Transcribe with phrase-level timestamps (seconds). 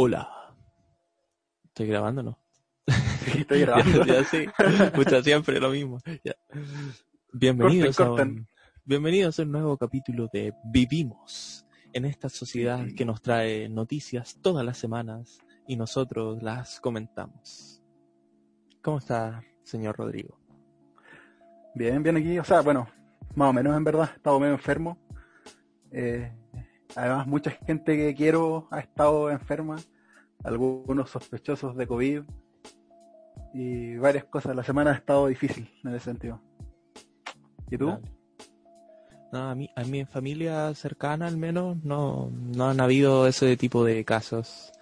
[0.00, 0.28] Hola.
[1.64, 2.38] ¿Estoy grabando no?
[2.86, 4.04] Sí, estoy grabando.
[4.06, 4.46] ya, ya, sí.
[4.94, 5.98] Pucha, siempre lo mismo.
[6.22, 6.36] Ya.
[7.32, 8.48] Bienvenidos, Corten, A corten.
[8.84, 14.64] bienvenidos a un nuevo capítulo de Vivimos en esta sociedad que nos trae noticias todas
[14.64, 17.82] las semanas y nosotros las comentamos.
[18.80, 20.38] ¿Cómo está, señor Rodrigo?
[21.74, 22.38] Bien, bien aquí.
[22.38, 22.88] O sea, bueno,
[23.34, 24.10] más o menos en verdad.
[24.12, 24.96] He estado medio enfermo.
[25.90, 26.37] Eh,
[26.96, 29.76] además, mucha gente que quiero ha estado enferma.
[30.44, 32.22] Algunos sospechosos de COVID.
[33.54, 34.54] Y varias cosas.
[34.54, 36.40] La semana ha estado difícil en ese sentido.
[37.70, 37.88] ¿Y tú?
[37.88, 38.18] Dale.
[39.30, 43.84] No, a mí, a mi familia cercana al menos no, no han habido ese tipo
[43.84, 44.72] de casos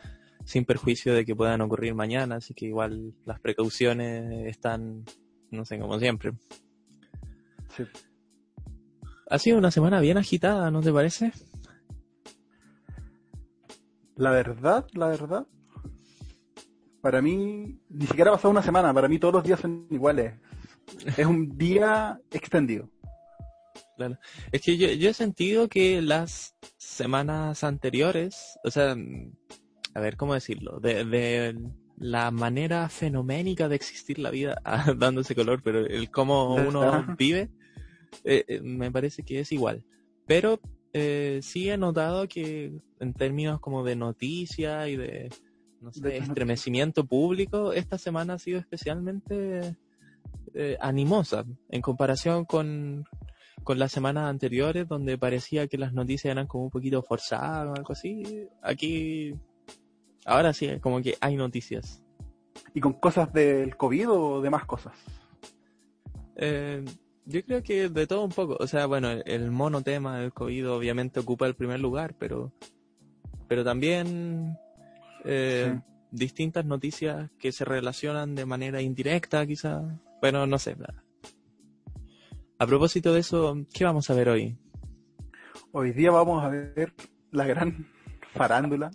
[0.44, 5.04] sin perjuicio de que puedan ocurrir mañana, así que igual las precauciones están,
[5.50, 6.32] no sé, como siempre.
[7.76, 7.82] Sí.
[9.28, 11.32] Ha sido una semana bien agitada, ¿no te parece?
[14.16, 15.46] La verdad, la verdad.
[17.00, 18.92] Para mí, ni siquiera ha pasado una semana.
[18.92, 20.34] Para mí todos los días son iguales.
[21.16, 22.88] Es un día extendido.
[23.96, 24.18] Claro.
[24.52, 28.96] Es que yo, yo he sentido que las semanas anteriores, o sea,
[29.94, 30.78] a ver, ¿cómo decirlo?
[30.80, 31.58] De, de
[31.98, 37.50] la manera fenoménica de existir la vida, ah, dándose color, pero el cómo uno vive,
[38.24, 39.84] eh, eh, me parece que es igual.
[40.26, 40.60] Pero
[40.98, 45.28] eh, sí he notado que en términos como de noticia y de,
[45.80, 49.76] no sé, De- estremecimiento público, esta semana ha sido especialmente
[50.54, 53.04] eh, animosa en comparación con,
[53.62, 57.74] con las semanas anteriores donde parecía que las noticias eran como un poquito forzadas o
[57.74, 58.48] algo así.
[58.62, 59.34] Aquí,
[60.24, 62.02] ahora sí, como que hay noticias.
[62.72, 64.94] ¿Y con cosas del COVID o de más cosas?
[66.36, 66.82] Eh,
[67.26, 68.56] yo creo que de todo un poco.
[68.58, 72.52] O sea, bueno, el, monotema del COVID obviamente ocupa el primer lugar, pero,
[73.48, 74.56] pero también
[75.24, 75.78] eh,
[76.10, 79.82] distintas noticias que se relacionan de manera indirecta, quizá.
[80.20, 80.76] Bueno, no sé.
[82.58, 84.56] A propósito de eso, ¿qué vamos a ver hoy?
[85.72, 86.94] Hoy día vamos a ver
[87.32, 87.88] la gran
[88.32, 88.90] farándula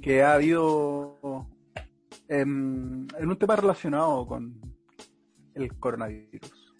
[0.00, 1.46] que ha habido
[2.26, 4.73] en, en un tema relacionado con
[5.54, 6.74] el coronavirus.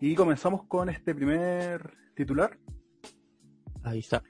[0.00, 2.58] Y comenzamos con este primer titular
[3.84, 4.22] Ahí está.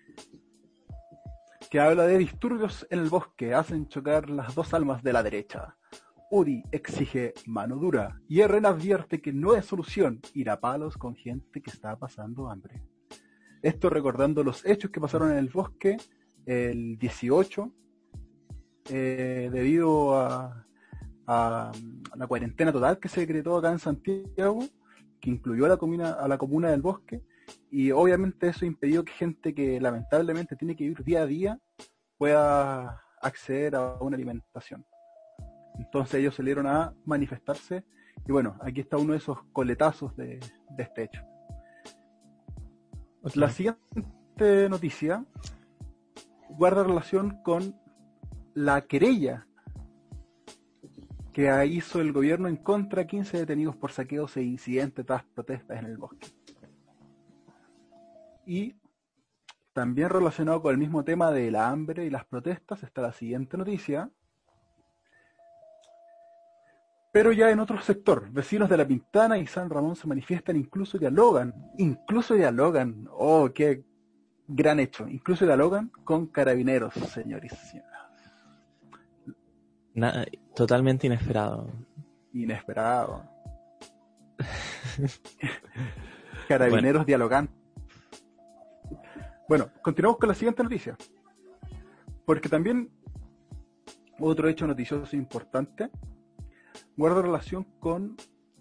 [1.70, 5.76] que habla de disturbios en el bosque hacen chocar las dos almas de la derecha.
[6.30, 11.14] Uri exige mano dura y Herrera advierte que no es solución ir a palos con
[11.14, 12.82] gente que está pasando hambre.
[13.62, 15.96] Esto recordando los hechos que pasaron en el bosque
[16.46, 17.72] el 18
[18.90, 20.66] eh, debido a,
[21.26, 21.72] a
[22.16, 24.60] la cuarentena total que se decretó acá en Santiago,
[25.20, 27.22] que incluyó a la comuna, a la comuna del bosque,
[27.70, 31.60] y obviamente eso impidió que gente que lamentablemente tiene que vivir día a día
[32.16, 34.84] pueda acceder a una alimentación.
[35.78, 37.84] Entonces ellos salieron a manifestarse
[38.26, 40.38] y bueno, aquí está uno de esos coletazos de,
[40.70, 41.22] de este hecho.
[43.34, 45.24] La siguiente noticia
[46.50, 47.74] guarda relación con
[48.54, 49.46] la querella
[51.34, 55.80] que hizo el gobierno en contra de 15 detenidos por saqueos e incidentes tras protestas
[55.80, 56.28] en el bosque.
[58.46, 58.76] Y
[59.72, 63.56] también relacionado con el mismo tema de la hambre y las protestas está la siguiente
[63.58, 64.08] noticia.
[67.12, 70.98] Pero ya en otro sector, vecinos de La Pintana y San Ramón se manifiestan, incluso
[70.98, 73.84] dialogan, incluso dialogan, oh, qué
[74.46, 77.94] gran hecho, incluso dialogan con carabineros, señores y señoras.
[80.54, 81.70] Totalmente inesperado.
[82.32, 83.24] Inesperado.
[86.48, 87.48] Carabineros dialogan.
[89.48, 90.96] Bueno, continuamos con la siguiente noticia.
[92.24, 92.90] Porque también
[94.18, 95.90] otro hecho noticioso importante
[96.96, 98.16] guarda relación con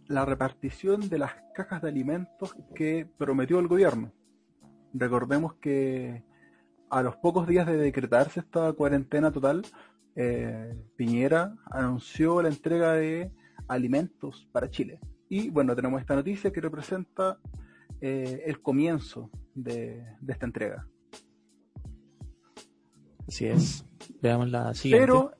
[0.07, 4.11] la repartición de las cajas de alimentos que prometió el gobierno.
[4.93, 6.23] Recordemos que
[6.89, 9.63] a los pocos días de decretarse esta cuarentena total,
[10.15, 13.31] eh, Piñera anunció la entrega de
[13.67, 14.99] alimentos para Chile.
[15.29, 17.39] Y bueno, tenemos esta noticia que representa
[18.01, 20.87] eh, el comienzo de, de esta entrega.
[23.27, 23.85] Así es.
[24.21, 25.05] Veamos la siguiente.
[25.05, 25.31] Pero,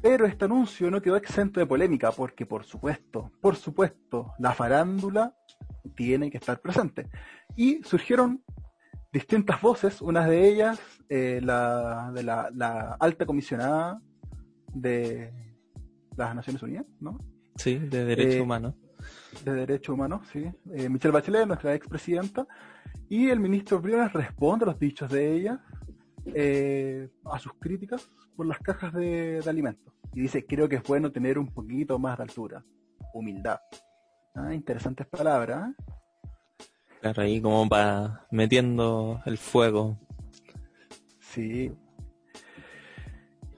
[0.00, 5.36] pero este anuncio no quedó exento de polémica, porque por supuesto, por supuesto, la farándula
[5.96, 7.10] tiene que estar presente.
[7.56, 8.42] Y surgieron
[9.12, 14.00] distintas voces, unas de ellas eh, la de la, la alta comisionada
[14.72, 15.32] de
[16.16, 17.18] las Naciones Unidas, ¿no?
[17.56, 18.74] Sí, de derechos Eh, humanos.
[19.44, 22.46] de Derechos Humanos, sí, eh, Michelle Bachelet, nuestra expresidenta,
[23.08, 25.60] y el ministro Briones responde a los dichos de ella,
[26.26, 29.92] eh, a sus críticas por las cajas de, alimentos.
[30.14, 32.64] Y dice, creo que es bueno tener un poquito más de altura.
[33.12, 33.58] Humildad.
[34.34, 35.70] Ah, interesantes palabras.
[35.70, 35.74] ¿eh?
[37.02, 39.98] Ahí como para metiendo el fuego.
[41.18, 41.72] Sí.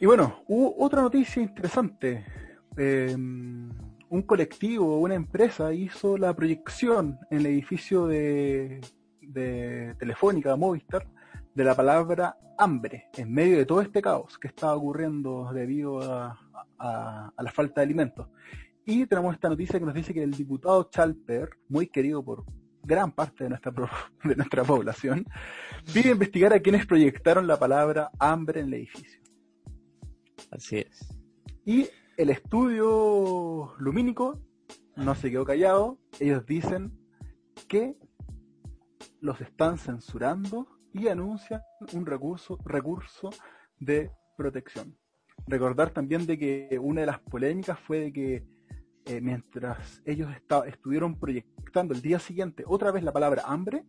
[0.01, 2.25] Y bueno, hubo otra noticia interesante.
[2.77, 3.71] Em,
[4.09, 8.81] un colectivo, una empresa hizo la proyección en el edificio de,
[9.21, 11.07] de Telefónica, Movistar,
[11.55, 16.39] de la palabra hambre en medio de todo este caos que estaba ocurriendo debido a,
[16.79, 18.29] la falta de alimentos.
[18.85, 22.45] Y tenemos esta noticia que nos dice que el diputado Chalper, muy querido por
[22.85, 23.73] gran parte de nuestra,
[24.25, 25.27] de nuestra población,
[25.93, 29.21] pide investigar a quienes proyectaron la palabra hambre en el edificio.
[30.51, 31.09] Así es.
[31.65, 34.41] Y el estudio lumínico
[34.97, 35.99] no se quedó callado.
[36.21, 36.93] Ellos dicen
[37.69, 37.97] que
[39.21, 41.61] los están censurando y anuncian
[41.93, 43.31] un recurso, recurso
[43.81, 44.97] de protección.
[45.47, 48.54] Recordar también de que una de las polémicas fue de que
[49.07, 50.31] eh, mientras ellos
[50.67, 53.85] estuvieron proyectando el día siguiente otra vez la palabra hambre,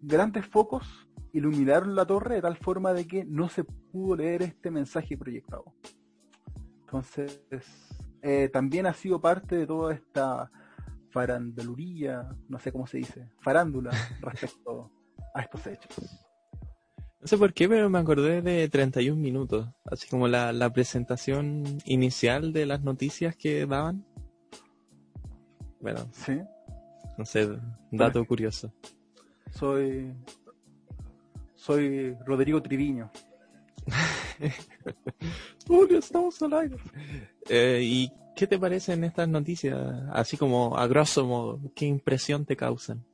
[0.00, 4.70] grandes focos iluminaron la torre de tal forma de que no se pudo leer este
[4.70, 5.64] mensaje proyectado.
[6.80, 7.42] Entonces,
[8.20, 10.50] eh, también ha sido parte de toda esta
[11.10, 13.90] farandulería, no sé cómo se dice, farándula
[14.20, 14.90] respecto
[15.34, 16.26] a estos hechos.
[17.20, 21.62] No sé por qué, pero me acordé de 31 minutos, así como la, la presentación
[21.84, 24.04] inicial de las noticias que daban.
[25.82, 26.40] Bueno, sí.
[27.18, 27.58] No sé,
[27.90, 28.72] dato curioso.
[29.50, 30.14] Soy.
[31.56, 33.10] Soy Rodrigo Triviño.
[35.66, 36.76] Julio, estamos al aire.
[37.48, 39.76] Eh, ¿Y qué te parecen estas noticias?
[40.12, 43.04] Así como a grosso modo, ¿qué impresión te causan?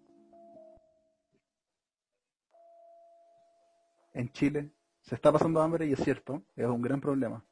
[4.13, 7.43] En Chile se está pasando hambre y es cierto, es un gran problema.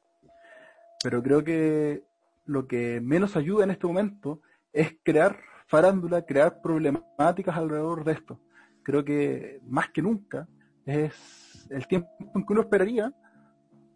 [1.03, 2.03] Pero creo que
[2.45, 4.41] lo que menos ayuda en este momento
[4.77, 8.39] es crear farándula, crear problemáticas alrededor de esto.
[8.83, 10.47] Creo que más que nunca
[10.85, 13.11] es el tiempo en que uno esperaría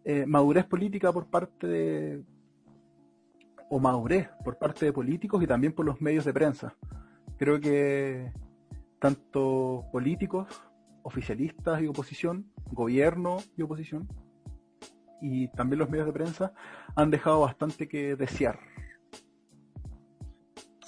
[0.04, 2.24] eh, madurez política por parte de,
[3.70, 6.74] o madurez por parte de políticos y también por los medios de prensa.
[7.38, 8.32] Creo que
[8.98, 10.48] tanto políticos,
[11.04, 14.08] oficialistas y oposición, gobierno y oposición,
[15.20, 16.52] y también los medios de prensa
[16.96, 18.58] han dejado bastante que desear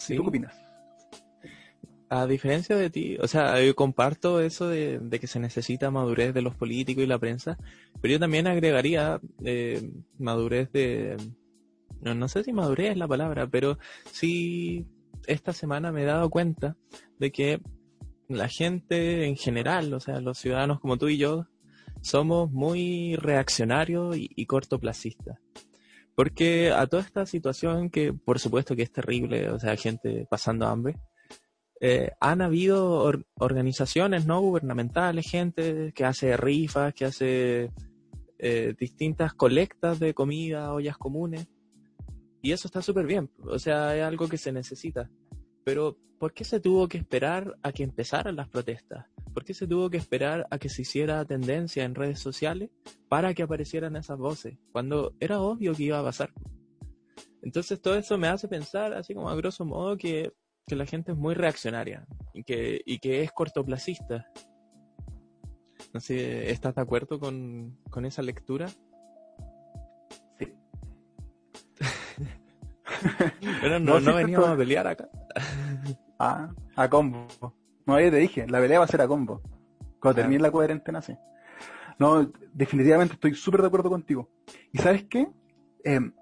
[0.09, 0.55] ¿Tú qué opinas?
[2.11, 6.43] A diferencia de ti, o sea, yo comparto eso de, que se necesita madurez de
[6.43, 7.59] los políticos y la prensa,
[8.01, 11.17] pero yo también agregaría eh, madurez de...
[12.03, 13.79] No, no sé si madurez es la palabra, pero
[14.13, 14.87] sí
[15.27, 16.77] esta semana me he dado cuenta
[17.19, 17.61] de que
[18.29, 21.47] la gente en general, o sea, los ciudadanos como tú y yo,
[22.03, 25.39] somos muy reaccionarios y, y cortoplacistas.
[26.15, 30.67] Porque a toda esta situación, que por supuesto que es terrible, o sea, gente pasando
[30.67, 30.97] hambre,
[31.81, 37.73] eh, han habido organizaciones no gubernamentales, gente que hace rifas, que hace
[38.39, 41.49] eh, distintas colectas de comida, ollas comunes,
[42.41, 45.11] y eso está súper bien, o sea, es algo que se necesita.
[45.65, 49.07] Pero, ¿por qué se tuvo que esperar a que empezaran las protestas?
[49.33, 52.71] ¿Por qué se tuvo que esperar a que se hiciera tendencia en redes sociales
[53.09, 54.59] para que aparecieran esas voces?
[54.73, 56.33] Cuando era obvio que iba a pasar.
[57.43, 60.33] Entonces todo eso me hace pensar, así como a grosso modo, que,
[60.69, 64.27] la gente es muy reaccionaria y que, y que es cortoplacista.
[65.93, 68.71] No sé, ¿estás de acuerdo con, con esa lectura?
[73.61, 75.09] Pero no, no, veníamos a pelear acá.
[76.19, 77.27] ah, a combo.
[77.87, 79.43] No, ya te dije, la pelea va a ser a combo.
[80.01, 81.17] Cuando termine la cuarentena, sí.
[81.99, 84.29] No, definitivamente estoy súper de acuerdo contigo.
[84.73, 85.29] ¿Y sabes qué?
[85.85, 86.13] Em,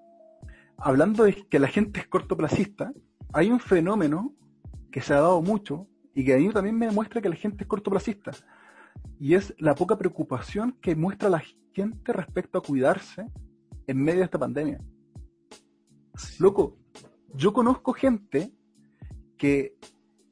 [0.77, 2.91] hablando de que la gente es cortoplacista,
[3.33, 4.33] hay un fenómeno
[4.91, 7.63] que se ha dado mucho y que a mí también me demuestra que la gente
[7.63, 8.31] es cortoplacista.
[9.19, 11.41] Y es la poca preocupación que muestra la
[11.73, 13.27] gente respecto a cuidarse
[13.87, 14.79] en medio de esta pandemia.
[16.39, 16.77] Loco,
[17.33, 18.51] yo conozco gente
[19.37, 19.75] que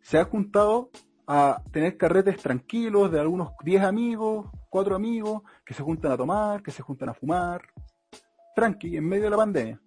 [0.02, 0.92] se ha juntado
[1.28, 6.62] a tener carretes tranquilos de algunos 10 amigos, 4 amigos, que se juntan a tomar,
[6.62, 7.62] que se juntan a fumar,
[8.56, 9.82] tranqui, en medio de la pandemia.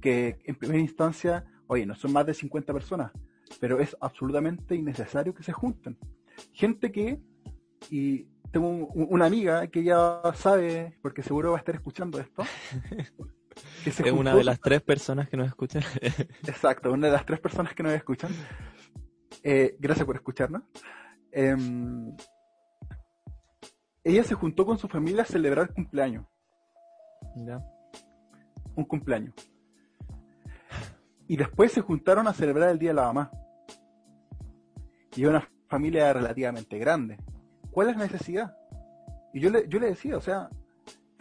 [0.00, 3.12] Que en primera instancia, oye, no son más de 50 personas,
[3.60, 5.98] pero es absolutamente innecesario que se junten.
[6.52, 7.20] Gente que,
[7.90, 12.44] y tengo una amiga que ya sabe, porque seguro va a estar escuchando esto,
[13.86, 15.82] es una de las tres personas que nos escuchan.
[16.46, 18.30] Exacto, una de las tres personas que nos escuchan.
[19.42, 20.62] Eh, gracias por escucharnos.
[21.32, 22.16] Em,
[24.02, 26.26] ella se juntó con su familia a celebrar cumpleaños.
[27.36, 27.60] Ya.
[28.74, 29.34] Un cumpleaños.
[31.26, 33.30] Y después se juntaron a celebrar el Día de la Mamá.
[35.16, 37.18] Y una familia relativamente grande.
[37.70, 38.56] ¿Cuál es la necesidad?
[39.32, 40.48] Y yo le, yo le decía, o sea,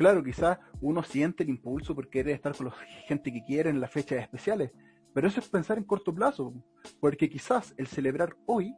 [0.04, 2.74] claro, quizás uno siente el impulso porque quiere estar con la
[3.08, 4.74] gente que quiere en las fechas especiales,
[5.14, 6.54] pero eso es pensar en corto plazo,
[7.00, 8.76] porque quizás el celebrar hoy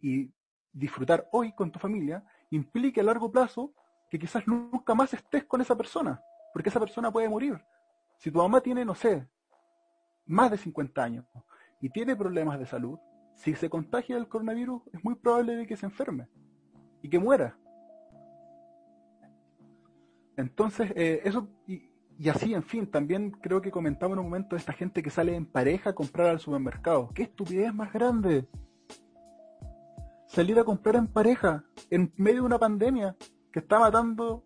[0.00, 0.28] y
[0.72, 3.72] disfrutar hoy con tu familia implique a largo plazo
[4.10, 6.20] que quizás nunca más estés con esa persona,
[6.52, 7.56] porque esa persona puede morir.
[8.16, 9.24] Si tu mamá tiene, no sé,
[10.26, 11.26] más de 50 años
[11.80, 12.98] y tiene problemas de salud,
[13.36, 16.28] si se contagia del coronavirus es muy probable de que se enferme
[17.02, 17.56] y que muera.
[20.38, 24.72] Entonces, eh, eso, y, así, en fin, también creo que comentaba en un momento esta
[24.72, 27.10] gente que sale en pareja a comprar al supermercado.
[27.12, 28.46] ¡Qué estupidez más grande!
[30.28, 33.16] Salir a comprar en pareja, en medio de una pandemia
[33.52, 34.44] que está matando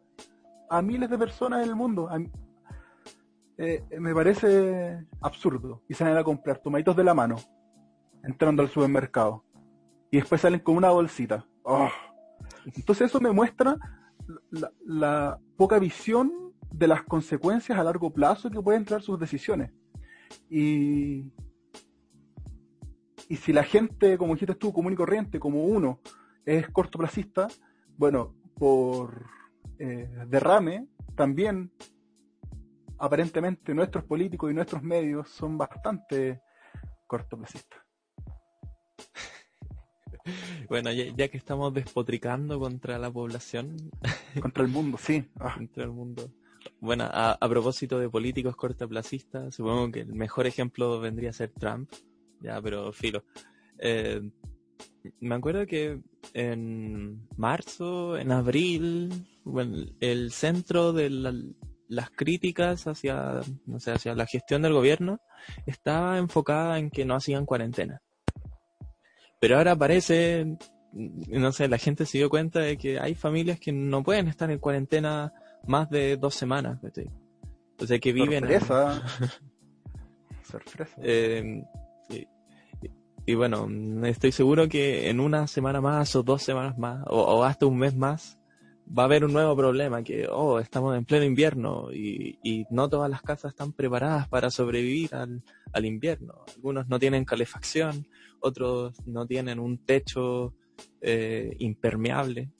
[0.71, 2.09] a miles de personas en el mundo.
[3.59, 5.83] Eh, me parece absurdo.
[5.91, 7.37] Y salen a comprar tomatitos de la mano,
[8.25, 9.45] entrando al supermercado.
[10.11, 11.47] Y después salen con una bolsita.
[11.65, 11.91] ¡Oh!
[12.65, 13.77] Entonces eso me muestra
[14.85, 16.33] la, poca visión
[16.71, 19.73] de las consecuencias a largo plazo que pueden traer sus decisiones.
[20.49, 21.33] Y,
[23.29, 26.01] y si la gente, como dijiste tú, común y corriente, como uno,
[26.45, 27.49] es cortoplacista,
[27.97, 29.27] bueno, por
[29.79, 31.73] eh, derrame, también
[32.99, 36.41] aparentemente nuestros políticos y nuestros medios son bastante
[37.07, 37.81] cortoplacistas.
[40.69, 43.91] Bueno, ya, que estamos despotricando contra la población.
[44.41, 45.25] Contra el mundo, sí.
[45.39, 45.55] Ah.
[45.55, 46.31] Contra el mundo.
[46.81, 51.91] Bueno, a, propósito de políticos cortoplacistas, supongo que el mejor ejemplo vendría a ser Trump.
[52.41, 53.25] Ya, pero filo.
[53.79, 54.23] Eh,
[55.21, 56.01] me acuerdo que
[56.35, 59.11] en marzo, en abril,
[59.45, 61.11] bueno, el centro de
[61.89, 65.21] las críticas hacia, no sé, hacia la gestión del gobierno
[65.67, 68.01] estaba enfocada en que no hacían cuarentena.
[69.43, 70.57] Pero ahora parece,
[70.93, 74.49] no sé, la gente se dio cuenta de que hay familias que no pueden estar
[74.53, 75.33] en cuarentena
[75.67, 76.79] más de dos semanas.
[77.77, 78.45] O sea, que viven...
[78.45, 79.03] Sorpresa.
[80.49, 80.97] Sorpresa.
[81.03, 81.65] Eh,
[83.27, 83.67] y, bueno,
[84.07, 87.97] estoy seguro que en una semana más o dos semanas más o, hasta un mes
[87.97, 88.39] más
[88.97, 92.89] va a haber un nuevo problema, que, oh, estamos en pleno invierno y, y no
[92.89, 96.45] todas las casas están preparadas para sobrevivir al, al invierno.
[96.55, 98.07] Algunos no tienen calefacción,
[98.43, 100.55] otros no tienen un techo
[101.01, 102.51] eh, impermeable.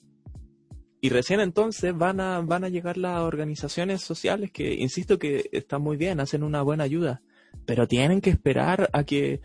[1.01, 5.81] Y recién entonces van a, van a llegar las organizaciones sociales que, insisto que están
[5.81, 7.21] muy bien, hacen una buena ayuda,
[7.65, 9.41] pero tienen que esperar a que,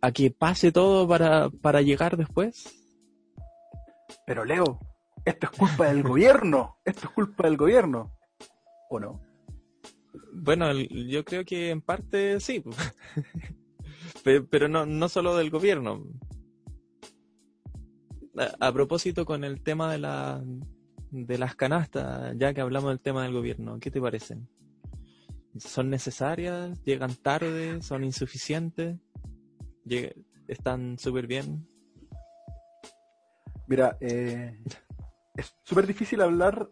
[0.00, 2.64] a que pase todo para, para llegar después.
[4.26, 4.80] Pero Leo,
[5.24, 8.12] esto es culpa del gobierno, esto es culpa del gobierno,
[8.88, 9.20] ¿o no?
[10.32, 12.64] Bueno, yo creo que en parte sí.
[14.22, 16.04] pero no, no solo del gobierno.
[18.60, 20.42] A, propósito con el tema de, la,
[21.10, 24.48] de las canastas, ya que hablamos del tema del gobierno, ¿qué te parecen?
[25.58, 26.82] ¿Son necesarias?
[26.82, 27.82] ¿Llegan tarde?
[27.82, 28.96] ¿Son insuficientes?
[30.48, 31.68] ¿Están súper bien?
[33.66, 34.58] Mira, eh,
[35.36, 36.70] es súper difícil hablar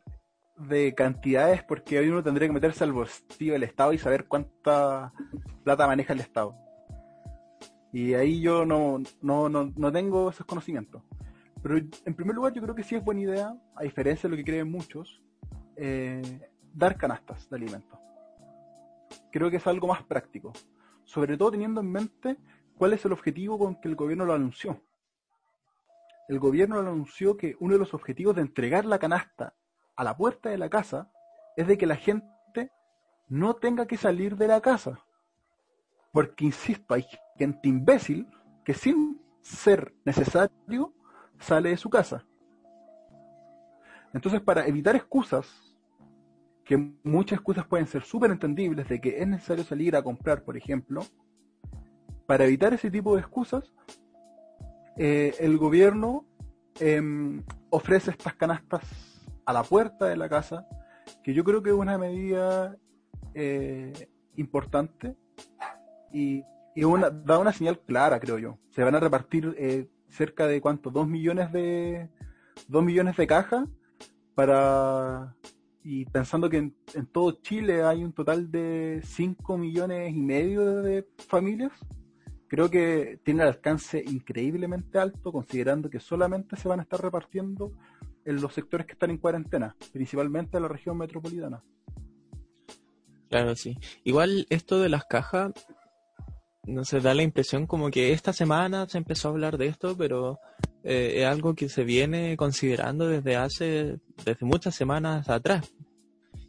[0.56, 5.12] de cantidades porque hoy uno tendría que meterse al bolsillo del Estado y saber cuánta
[5.64, 6.54] plata maneja el Estado.
[7.92, 11.02] Y ahí yo no, no, no, no tengo esos conocimientos.
[11.62, 14.36] Pero en primer lugar yo creo que sí es buena idea, a diferencia de lo
[14.36, 15.22] que creen muchos,
[15.76, 17.98] eh, dar canastas de alimentos.
[19.30, 20.52] Creo que es algo más práctico.
[21.04, 22.36] Sobre todo teniendo en mente
[22.76, 24.80] cuál es el objetivo con que el gobierno lo anunció.
[26.28, 29.54] El gobierno anunció que uno de los objetivos de entregar la canasta
[29.96, 31.10] a la puerta de la casa
[31.56, 32.70] es de que la gente
[33.28, 35.00] no tenga que salir de la casa.
[36.12, 37.04] Porque, insisto, hay
[37.40, 38.28] gente imbécil
[38.64, 40.92] que sin ser necesario
[41.38, 42.26] sale de su casa.
[44.12, 45.46] Entonces, para evitar excusas,
[46.64, 50.56] que muchas excusas pueden ser súper entendibles de que es necesario salir a comprar, por
[50.56, 51.02] ejemplo,
[52.26, 53.72] para evitar ese tipo de excusas,
[54.98, 56.26] eh, el gobierno
[56.78, 58.82] em, ofrece estas canastas
[59.46, 60.66] a la puerta de la casa,
[61.22, 62.76] que yo creo que es una medida
[63.34, 65.16] eh, importante
[66.12, 66.44] y,
[66.76, 68.58] una, da una señal clara, creo yo.
[68.70, 72.08] Se van a repartir eh, cerca de cuánto, dos millones de
[72.68, 73.68] dos millones de cajas
[74.34, 75.34] para
[75.82, 76.74] y pensando que en,
[77.10, 81.72] todo Chile hay un total de 5 millones y medio de familias,
[82.48, 87.72] creo que tiene el alcance increíblemente alto, considerando que solamente se van a estar repartiendo
[88.24, 91.62] en los sectores que están en cuarentena, principalmente en la región metropolitana.
[93.30, 93.78] Claro, sí.
[94.04, 95.52] Igual esto de las cajas,
[96.70, 99.96] no se da la impresión como que esta semana se empezó a hablar de esto,
[99.96, 100.38] pero
[100.82, 105.72] eh, es algo que se viene considerando desde hace, desde muchas semanas atrás.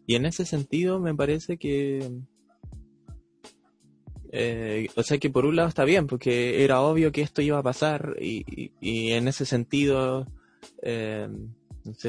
[0.07, 2.09] Y en ese sentido me parece que,
[4.31, 7.57] eh, o sea que por un lado está bien, porque era obvio que esto iba
[7.57, 10.25] a pasar y, y, en ese sentido
[10.81, 11.27] eh,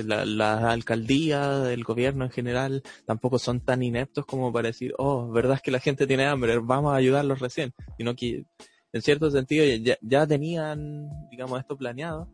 [0.04, 5.30] la, la, alcaldía, el gobierno en general, tampoco son tan ineptos como para decir, oh,
[5.30, 8.44] verdad es que la gente tiene hambre, vamos a ayudarlos recién, sino que
[8.92, 9.64] en cierto sentido
[10.02, 12.28] ya, tenían, digamos, esto planeado.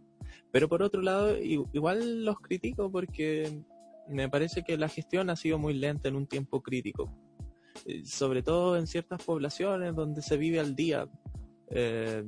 [0.50, 3.62] Pero por otro lado, igual los critico porque
[4.08, 7.12] me parece que la gestión ha sido muy lenta en un tiempo crítico.
[7.86, 11.08] Eh, sobre todo en ciertas poblaciones donde se vive al día.
[11.70, 12.24] Eh,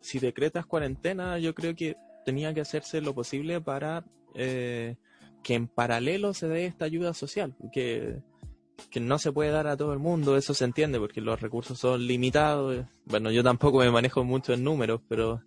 [0.00, 4.04] si decretas cuarentena, yo creo que tenía que hacerse lo posible para
[4.34, 4.96] eh,
[5.42, 8.20] que en paralelo se dé esta ayuda social, que,
[8.90, 11.78] que no se puede dar a todo el mundo, eso se entiende, porque los recursos
[11.78, 12.86] son limitados.
[13.04, 15.42] Bueno, yo tampoco me manejo mucho en números, pero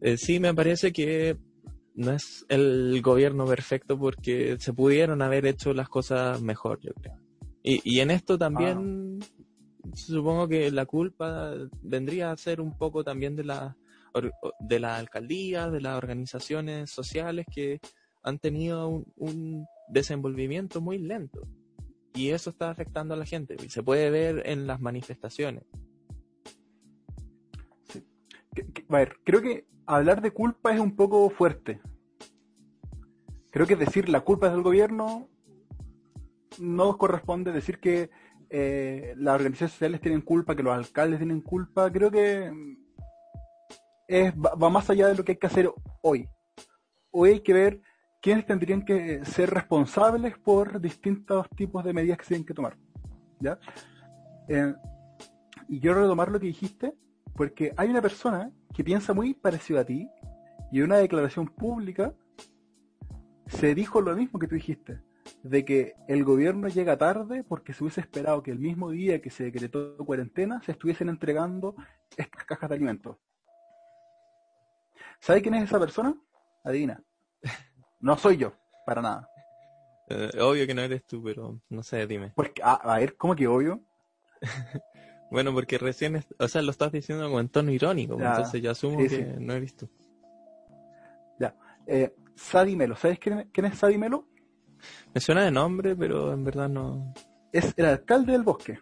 [0.00, 1.36] eh, sí me parece que
[1.94, 7.18] no es el gobierno perfecto porque se pudieron haber hecho las cosas mejor, yo creo.
[7.62, 9.88] Y, y en esto también ah.
[9.94, 13.76] supongo que la culpa vendría a ser un poco también de la
[14.60, 17.80] de la alcaldía, de las organizaciones sociales que
[18.22, 21.46] han tenido un, desenvolvimiento muy lento.
[22.14, 23.56] Y eso está afectando a la gente.
[23.62, 25.64] Y se puede ver en las manifestaciones.
[28.88, 31.80] A ver, creo que hablar de culpa es un poco fuerte.
[33.50, 35.28] Creo que decir la culpa es del gobierno
[36.58, 38.10] no corresponde decir que
[38.50, 41.90] eh, las organizaciones sociales tienen culpa, que los alcaldes tienen culpa.
[41.90, 42.50] Creo que
[44.10, 45.70] va, más allá de lo que hay que hacer
[46.02, 46.28] hoy.
[47.10, 47.80] Hoy hay que ver
[48.20, 52.76] quiénes tendrían que ser responsables por distintos tipos de medidas que se tienen que tomar.
[53.40, 53.58] ¿ya?
[54.48, 54.74] Eh,
[55.68, 56.94] y quiero retomar lo que dijiste,
[57.34, 60.08] porque hay una persona que piensa muy parecido a ti
[60.70, 62.14] y en una declaración pública
[63.46, 65.00] se dijo lo mismo que tú dijiste,
[65.42, 69.30] de que el gobierno llega tarde porque se hubiese esperado que el mismo día que
[69.30, 71.74] se decretó cuarentena se estuviesen entregando
[72.16, 73.16] estas cajas de alimentos.
[75.22, 76.16] ¿Sabe quién es esa persona?
[76.64, 77.00] Adivina.
[78.00, 78.54] No soy yo,
[78.84, 79.28] para nada.
[80.08, 82.32] Eh, obvio que no eres tú, pero no sé, dime.
[82.34, 83.80] Porque, ah, a ver, ¿cómo que obvio?
[85.30, 89.36] bueno, porque recién, o sea, lo estás diciendo con tono irónico, entonces yo asumo que
[89.38, 89.88] no eres tú.
[91.38, 91.54] Ya.
[91.86, 94.26] Eh, Sadi Melo, ¿sabes quién, quién es Sadi Melo?
[95.14, 97.14] Me suena de nombre, pero en verdad no.
[97.52, 98.80] Es el alcalde del bosque.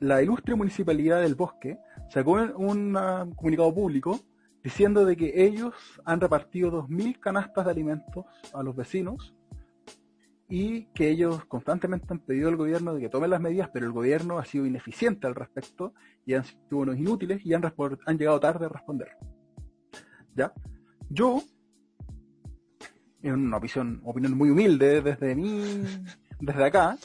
[0.00, 1.78] La ilustre municipalidad del bosque
[2.10, 2.92] sacó un
[3.34, 4.20] comunicado público
[4.62, 9.34] diciendo de que ellos han repartido 2.000 canastas de alimentos a los vecinos
[10.48, 13.92] y que ellos constantemente han pedido al gobierno de que tome las medidas, pero el
[13.92, 15.94] gobierno ha sido ineficiente al respecto
[16.26, 17.62] y han sido unos inútiles y han,
[18.18, 19.16] llegado tarde a responder.
[20.34, 20.52] ¿Ya?
[21.08, 21.40] Yo,
[23.22, 25.84] en una opinión, opinión muy humilde desde mí,
[26.40, 26.98] desde acá,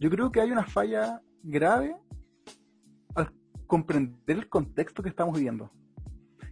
[0.00, 1.96] yo creo que hay una falla grave
[3.66, 5.70] comprender el contexto que estamos viviendo.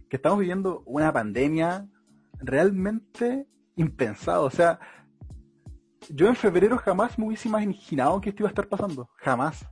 [0.09, 1.87] Que estamos viviendo una pandemia
[2.39, 4.41] realmente impensada.
[4.41, 4.79] O sea,
[6.09, 9.09] yo en febrero jamás me hubiese imaginado que esto iba a estar pasando.
[9.17, 9.65] Jamás.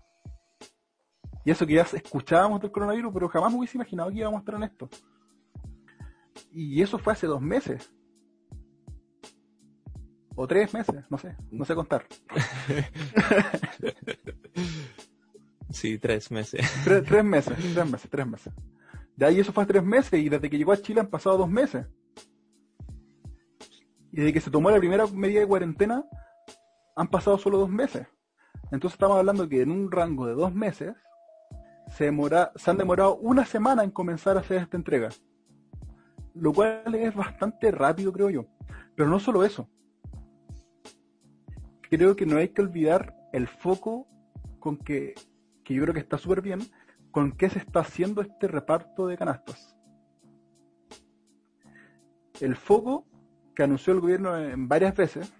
[1.43, 4.41] Y eso que ya escuchábamos del coronavirus, pero jamás me hubiese imaginado que íbamos a
[4.41, 4.89] estar en esto.
[6.51, 7.91] Y eso fue hace dos meses.
[10.35, 12.05] O tres meses, no sé, no sé contar.
[15.71, 16.61] Sí, tres meses.
[16.83, 18.53] Tres, meses, tres meses, tres meses.
[19.15, 21.49] De ahí eso fue tres meses y desde que llegó a Chile han pasado dos
[21.49, 21.85] meses.
[24.11, 26.05] Y desde que se tomó la primera medida de cuarentena
[26.95, 28.07] han pasado solo dos meses.
[28.71, 30.93] Entonces estamos hablando que en un rango de dos meses
[31.95, 35.09] se, demora, se han demorado una semana en comenzar a hacer esta entrega.
[36.33, 38.45] Lo cual es bastante rápido, creo yo.
[38.95, 39.69] Pero no solo eso.
[41.89, 44.07] Creo que no hay que olvidar el foco
[44.59, 45.13] con que
[45.71, 46.59] que yo creo que está súper bien,
[47.11, 49.77] con qué se está haciendo este reparto de canastas.
[52.39, 53.07] El foco
[53.55, 55.33] que anunció el gobierno en varias veces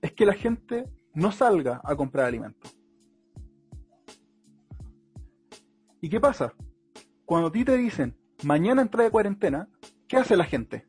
[0.00, 2.76] es que la gente no salga a comprar alimentos.
[6.00, 6.52] ¿Y qué pasa?
[7.24, 9.68] Cuando a ti te dicen mañana entra de cuarentena,
[10.08, 10.86] ¿qué hace la gente?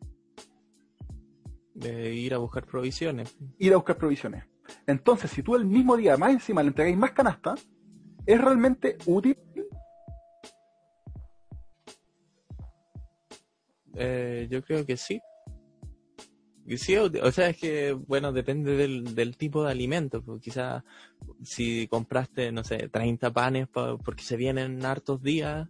[1.76, 3.38] De ir a buscar provisiones.
[3.60, 4.46] Ir a buscar provisiones.
[4.88, 7.68] Entonces, si tú el mismo día más encima le entregáis más canastas,
[8.26, 9.38] ¿Es realmente útil?
[13.96, 15.22] Eh, yo creo que sí.
[16.78, 20.24] Sí, o sea, es que, bueno, depende del, del tipo de alimento.
[20.24, 20.84] Pues quizás
[21.44, 25.68] si compraste, no sé, 30 panes porque se vienen hartos días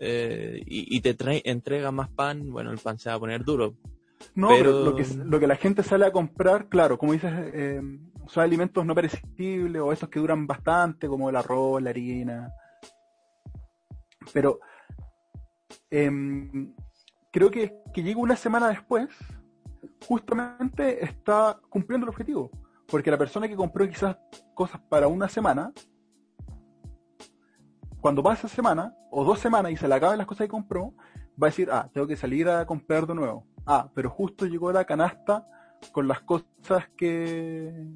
[0.00, 3.74] eh, y, te entrega más pan, bueno, el pan se va a poner duro.
[4.34, 7.80] No, pero, lo, que, lo que la gente sale a comprar, claro, como dices, eh,
[8.28, 12.52] son alimentos no perecibles o esos que duran bastante, como el arroz, la harina.
[14.32, 14.60] Pero
[15.90, 16.74] em,
[17.32, 19.08] creo que, que llega una semana después,
[20.06, 22.50] justamente está cumpliendo el objetivo.
[22.86, 24.16] Porque la persona que compró quizás
[24.54, 25.72] cosas para una semana,
[28.00, 30.94] cuando pasa esa semana o dos semanas y se le acaban las cosas que compró,
[31.40, 33.46] va a decir, ah, tengo que salir a comprar de nuevo.
[33.66, 35.46] Ah, pero justo llegó la canasta
[35.92, 37.86] con las cosas que,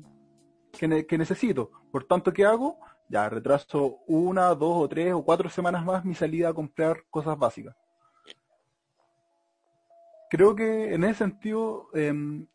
[0.72, 1.70] que, necesito.
[1.90, 2.78] Por tanto, ¿qué hago?
[3.08, 7.38] Ya retraso una, dos o tres o cuatro semanas más mi salida a comprar cosas
[7.38, 7.76] básicas.
[10.30, 12.46] Creo que en ese sentido, em,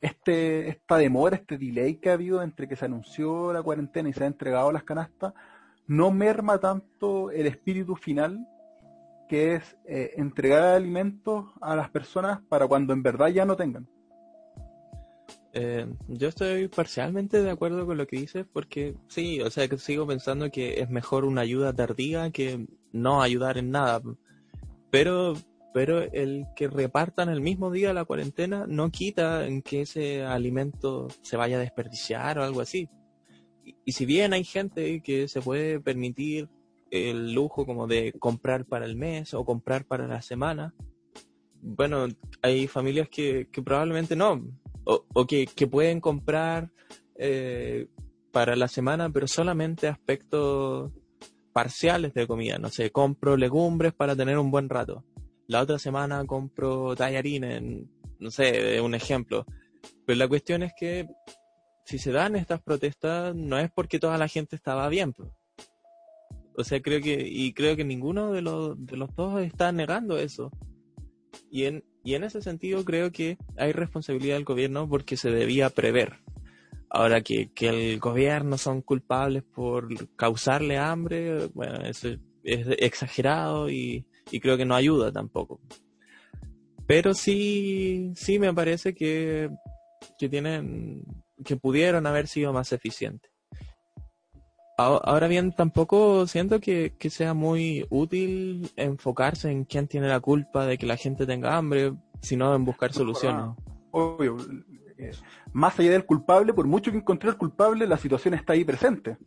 [0.00, 4.12] este, esta demora, este delay que ha habido entre que se anunció la cuarentena y
[4.14, 5.34] se ha entregado las canastas,
[5.86, 8.46] no merma tanto el espíritu final
[9.28, 13.86] que es eh, entregar alimentos a las personas para cuando en verdad ya no tengan.
[15.60, 19.76] Eh, yo estoy parcialmente de acuerdo con lo que dices porque sí, o sea que
[19.76, 24.00] sigo pensando que es mejor una ayuda tardía que no ayudar en nada.
[24.90, 25.34] Pero,
[25.74, 31.08] pero el que repartan el mismo día la cuarentena no quita en que ese alimento
[31.22, 32.88] se vaya a desperdiciar o algo así.
[33.84, 36.48] y si bien hay gente que se puede permitir
[36.90, 40.74] el lujo como de comprar para el mes o comprar para la semana.
[41.60, 42.06] Bueno,
[42.42, 44.42] hay familias que, probablemente no,
[44.88, 46.70] o, que, pueden comprar
[47.16, 47.88] eh,
[48.32, 50.90] para la semana, pero solamente aspectos
[51.52, 52.58] parciales de comida.
[52.58, 55.04] No sé, compro legumbres para tener un buen rato.
[55.46, 57.62] La otra semana compro tallarines,
[58.18, 59.44] no sé, un ejemplo.
[60.06, 61.06] Pero la cuestión es que
[61.84, 65.14] si se dan estas protestas no es porque toda la gente estaba bien.
[66.56, 70.18] O sea, creo que, y creo que ninguno de los, de los dos está negando
[70.18, 70.50] eso.
[71.50, 75.70] Y en, y en ese sentido creo que hay responsabilidad del gobierno porque se debía
[75.70, 76.20] prever.
[76.90, 82.08] Ahora que, que el gobierno son culpables por causarle hambre, bueno, eso
[82.42, 85.60] es exagerado y, y creo que no ayuda tampoco.
[86.86, 89.50] Pero sí, sí me parece que,
[90.18, 91.04] que tienen,
[91.44, 93.30] que pudieron haber sido más eficientes.
[94.80, 100.78] Ahora bien, tampoco siento que, sea muy útil enfocarse en quién tiene la culpa de
[100.78, 103.56] que la gente tenga hambre, sino en buscar soluciones.
[103.90, 104.36] Obvio.
[104.96, 105.10] Eh,
[105.52, 109.18] más allá del culpable, por mucho que encontré el culpable, la situación está ahí presente.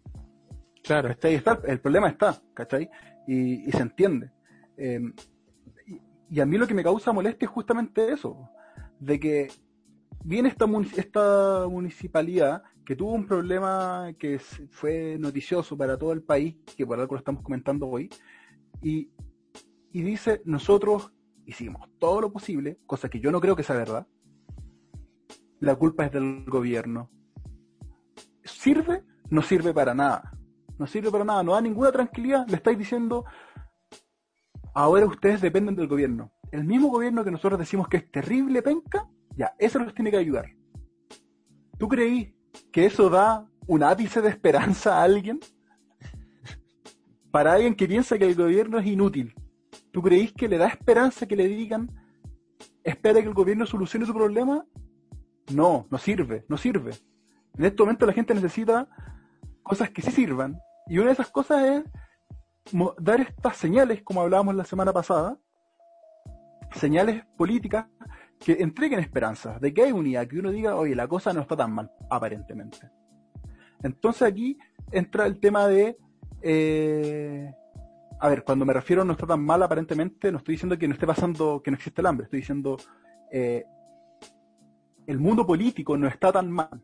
[0.83, 1.09] Claro.
[1.09, 2.89] Está ahí está, el problema está, ¿cachai?
[3.27, 4.31] Y, se entiende.
[4.77, 5.13] Em,
[6.29, 8.49] y, a mí lo que me causa molestia es justamente eso,
[9.01, 9.49] de que
[10.23, 16.57] viene esta, esta municipalidad que tuvo un problema que fue noticioso para todo el país,
[16.75, 18.09] que por algo lo estamos comentando hoy,
[18.81, 19.09] y,
[19.93, 21.13] dice, nosotros
[21.45, 24.05] hicimos todo lo posible, cosa que yo no creo que sea verdad,
[25.61, 27.09] la culpa es del gobierno.
[28.43, 29.05] ¿Sirve?
[29.29, 30.29] No sirve para nada.
[30.77, 32.45] No sirve para nada, no da ninguna tranquilidad.
[32.49, 33.23] Le estáis diciendo,
[34.73, 36.33] ahora ustedes dependen del gobierno.
[36.51, 40.17] El mismo gobierno que nosotros decimos que es terrible penca, ya, eso los tiene que
[40.17, 40.49] ayudar.
[41.77, 42.35] ¿Tú creí
[42.71, 45.39] que eso da un ápice de esperanza a alguien?
[47.31, 49.33] Para alguien que piensa que el gobierno es inútil.
[49.91, 51.89] ¿Tú creís que le da esperanza que le digan,
[52.83, 54.65] espera que el gobierno solucione su problema?
[55.53, 56.91] No, no sirve, no sirve.
[57.57, 58.87] En este momento la gente necesita
[59.63, 60.57] cosas que sí sirvan.
[60.87, 61.83] Y una de esas cosas es
[62.99, 65.37] dar estas señales, como hablábamos la semana pasada,
[66.75, 67.87] señales políticas
[68.43, 71.55] que entreguen esperanza, de que hay unidad, que uno diga, oye, la cosa no está
[71.55, 72.89] tan mal, aparentemente.
[73.83, 74.57] Entonces aquí
[74.91, 75.95] entra el tema de,
[76.41, 77.53] eh,
[78.19, 80.95] a ver, cuando me refiero no está tan mal, aparentemente, no estoy diciendo que no
[80.95, 82.77] esté pasando, que no existe el hambre, estoy diciendo,
[83.31, 83.63] eh,
[85.05, 86.83] el mundo político no está tan mal.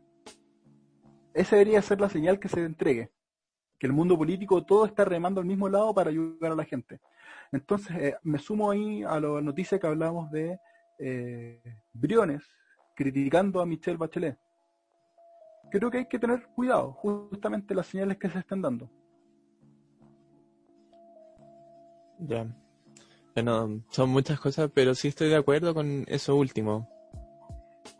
[1.34, 3.10] Esa debería ser la señal que se entregue,
[3.78, 7.00] que el mundo político todo está remando al mismo lado para ayudar a la gente.
[7.50, 10.58] Entonces, eh, me sumo ahí a la noticia que hablamos de
[10.98, 11.60] eh,
[11.92, 12.42] Briones
[12.94, 14.38] criticando a Michelle Bachelet.
[15.70, 18.90] Creo que hay que tener cuidado, justamente las señales que se están dando.
[22.18, 22.46] Ya.
[23.34, 26.88] Bueno, son muchas cosas, pero sí estoy de acuerdo con eso último.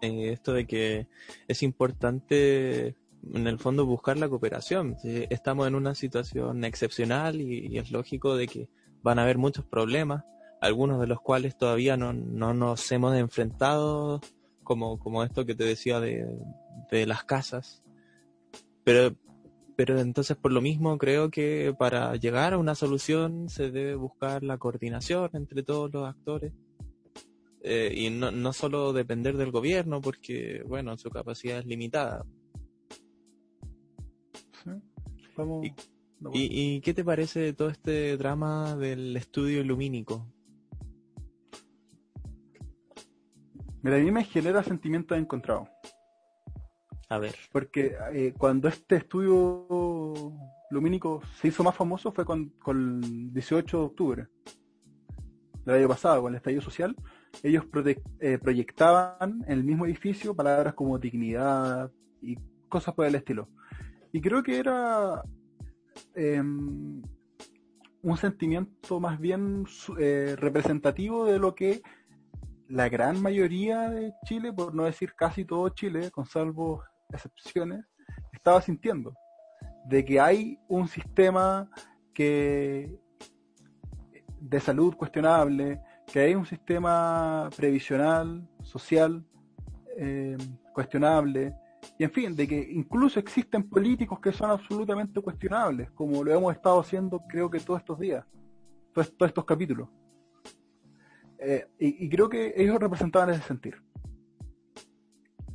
[0.01, 1.07] Eh, esto de que
[1.47, 2.97] es importante,
[3.33, 4.97] en el fondo, buscar la cooperación.
[5.05, 8.69] Estamos en una situación excepcional y es lógico de que
[9.03, 10.25] van a haber muchos problemas
[10.61, 14.21] algunos de los cuales todavía no, no nos hemos enfrentado,
[14.65, 16.27] como, como esto que te decía de,
[16.91, 17.83] de las casas.
[18.85, 19.15] Pero,
[19.77, 24.43] pero entonces por lo mismo creo que para llegar a una solución se debe buscar
[24.43, 26.53] la coordinación entre todos los actores.
[27.63, 32.25] Eh, y no, no solo depender del gobierno, porque, bueno, su capacidad es limitada.
[36.33, 40.27] ¿Y, ¿Y, qué te parece todo este drama del estudio lumínico?
[43.83, 45.69] Mira, a mí me genera sentimientos encontrados.
[47.09, 47.35] A ver.
[47.53, 49.67] Porque eh, cuando este estudio
[50.71, 54.27] lumínico se hizo más famoso fue con, el 18 de octubre
[55.65, 56.95] del año pasado, con el estallido social.
[57.43, 57.65] Ellos
[58.21, 62.37] eh, proyectaban en el mismo edificio palabras como dignidad y
[62.69, 63.49] cosas por el estilo.
[64.13, 65.23] Y creo que era
[66.15, 67.03] em,
[68.03, 69.65] un sentimiento más bien
[69.99, 71.83] eh, representativo de lo que
[72.69, 77.85] la gran mayoría de Chile, por no decir casi todo Chile, con salvo excepciones,
[78.33, 79.15] estaba sintiendo.
[79.87, 81.71] De que hay un sistema
[82.15, 83.01] de
[84.61, 89.25] salud cuestionable, que hay un sistema previsional, social,
[89.97, 90.37] eh,
[90.75, 91.55] cuestionable,
[91.99, 96.55] y en fin, de que incluso existen políticos que son absolutamente cuestionables, como lo hemos
[96.55, 98.25] estado haciendo creo que todos estos días,
[98.93, 99.89] todos estos capítulos.
[101.39, 103.83] Eh, y, creo que ellos representaban ese sentir.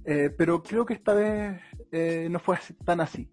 [0.06, 3.30] Eh, pero creo que esta vez eh, no fue tan así.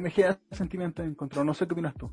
[0.00, 1.46] me genera sentimiento en control.
[1.46, 2.10] No sé qué opinas tú.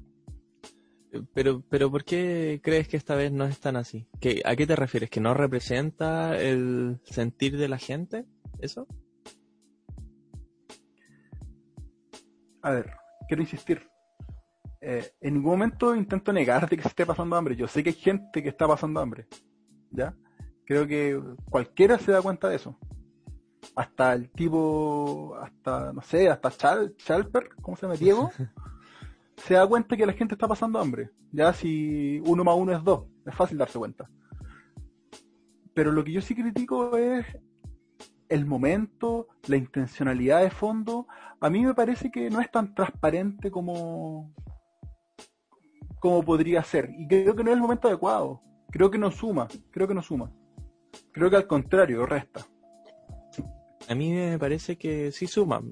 [1.34, 4.08] Pero, pero ¿por qué crees que esta vez no es tan así?
[4.20, 5.10] ¿Qué, ¿A qué te refieres?
[5.10, 8.26] ¿Que no representa el sentir de la gente?
[8.60, 8.88] ¿Eso?
[12.64, 12.92] A ver,
[13.28, 13.93] quiero insistir.
[14.86, 17.56] Eh, en ningún momento intento negarte que se esté pasando hambre.
[17.56, 19.28] Yo sé que hay gente que está pasando hambre.
[19.92, 20.14] ¿Ya?
[20.66, 22.78] Creo que cualquiera se da cuenta de eso.
[23.78, 27.96] Hasta el tipo, hasta, no sé, hasta Chal, Chalper, ¿cómo se llama?
[27.96, 28.30] Diego,
[29.38, 31.12] se da cuenta que la gente está pasando hambre.
[31.32, 34.10] Ya si uno más uno es dos, es fácil darse cuenta.
[35.74, 37.26] Pero lo que yo sí critico es
[38.28, 41.08] el momento, la intencionalidad de fondo.
[41.40, 44.34] A mí me parece que no es tan transparente como,
[46.04, 46.90] como podría ser.
[46.98, 48.42] Y creo que no es el momento adecuado.
[48.70, 50.34] Creo que no suma, creo que no suma.
[51.14, 52.46] Creo que al contrario, resta.
[53.88, 55.64] A mí me parece que sí suma.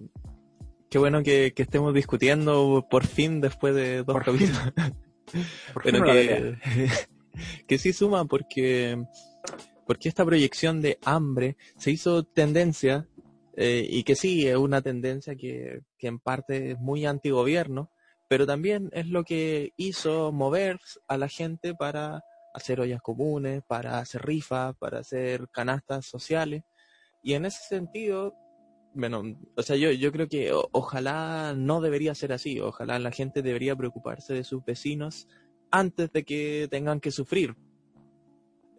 [0.90, 4.72] Qué bueno que, estemos discutiendo por fin después de dos capítulos.
[5.84, 6.56] Pero que,
[7.68, 9.04] que sí suma porque,
[9.86, 13.06] porque esta proyección de hambre se hizo tendencia
[13.58, 17.92] eh, y que sí, es una tendencia que, que en parte es muy antigobierno,
[18.32, 23.98] pero también es lo que hizo mover a la gente para hacer ollas comunes, para
[23.98, 26.64] hacer rifas, para hacer canastas sociales.
[27.22, 28.34] Y en ese sentido,
[28.94, 33.42] bueno, o sea, yo, yo creo que ojalá no debería ser así, ojalá la gente
[33.42, 35.28] debería preocuparse de sus vecinos
[35.70, 37.58] antes de que tengan que sufrir.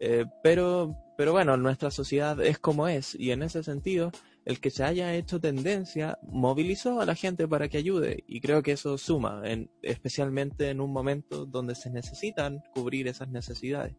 [0.01, 4.13] Eh, pero, pero bueno, nuestra sociedad es como es y en ese sentido
[4.45, 8.63] el que se haya hecho tendencia movilizó a la gente para que ayude y creo
[8.63, 13.95] que eso suma, en, especialmente en un momento donde se necesitan cubrir esas necesidades.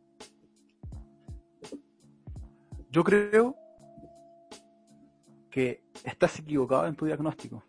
[2.92, 3.56] Yo creo
[5.50, 7.64] que estás equivocado en tu diagnóstico.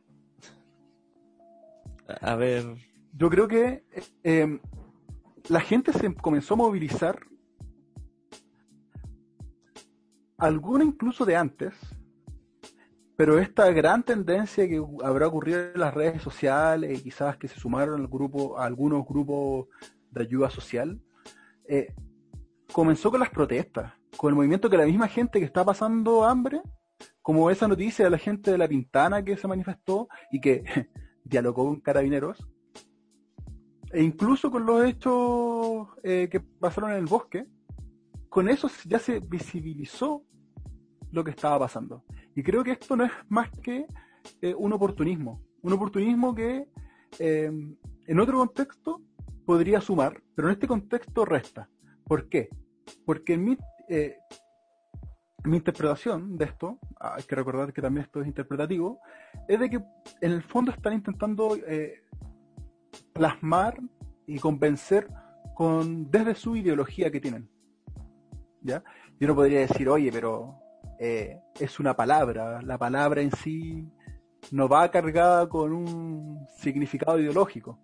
[2.21, 2.77] A ver.
[3.17, 3.85] Yo creo que
[4.25, 4.61] eh,
[5.49, 7.21] la gente se comenzó a movilizar,
[10.37, 11.75] alguna incluso de antes,
[13.16, 18.00] pero esta gran tendencia que habrá ocurrido en las redes sociales quizás que se sumaron
[18.00, 19.68] al grupo, a algunos grupos
[20.11, 21.00] de ayuda social,
[21.68, 21.94] eh,
[22.72, 26.61] comenzó con las protestas, con el movimiento que la misma gente que está pasando hambre,
[27.22, 30.64] como esa noticia de la gente de La Pintana que se manifestó y que
[31.24, 32.46] dialogó con carabineros,
[33.92, 37.46] e incluso con los hechos eh, que pasaron en el bosque,
[38.29, 40.24] con eso ya se visibilizó
[41.12, 42.05] lo que estaba pasando.
[42.35, 43.87] Y creo que esto no es más que
[44.42, 45.40] eh, un oportunismo.
[45.62, 46.68] Un oportunismo que
[47.18, 47.51] eh,
[48.07, 49.01] en otro contexto
[49.47, 51.68] podría sumar, pero en este contexto resta.
[52.05, 52.49] ¿Por qué?
[53.05, 53.57] Porque mi,
[53.88, 54.16] eh,
[55.44, 59.01] mi interpretación de esto, hay que recordar que también esto es interpretativo,
[59.49, 61.57] es de que en el fondo están intentando
[63.12, 63.81] plasmar
[64.27, 65.09] y convencer
[65.55, 67.49] con desde su ideología que tienen.
[68.62, 68.83] ¿Ya?
[69.20, 70.63] Yo no podría decir, oye, pero
[70.98, 72.62] eh, es una palabra.
[72.62, 73.87] La palabra en sí
[74.50, 77.78] no va cargada con un significado ideológico.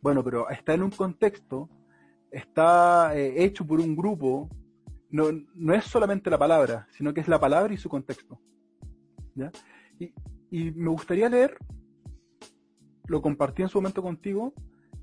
[0.00, 1.68] Bueno, pero está en un contexto
[2.30, 4.48] está eh, hecho por un grupo,
[5.10, 8.40] no, no, es solamente la palabra, sino que es la palabra y su contexto.
[9.98, 10.12] Y,
[10.50, 11.56] y, me gustaría leer,
[13.06, 14.52] lo compartí en su momento contigo,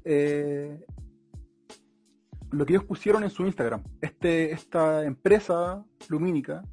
[0.03, 0.85] eh,
[2.55, 3.83] lo que ellos pusieron en su Instagram.
[4.01, 6.63] Este, esta empresa lumínica,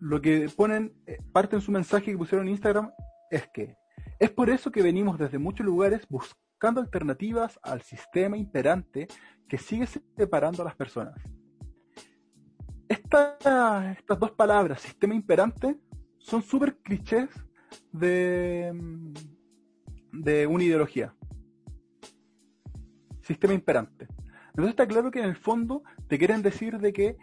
[0.00, 2.92] lo que ponen, eh, parte en su mensaje que pusieron en Instagram
[3.30, 3.76] es que
[4.20, 9.08] es por eso que venimos desde muchos lugares buscando alternativas al sistema imperante
[9.48, 11.14] que sigue separando a las personas.
[12.88, 15.76] estas dos palabras, sistema imperante,
[16.18, 17.28] son súper clichés
[17.90, 18.72] de,
[20.12, 21.14] de una ideología.
[23.24, 24.06] Sistema imperante.
[24.48, 27.16] Entonces está claro que en el fondo te quieren decir de que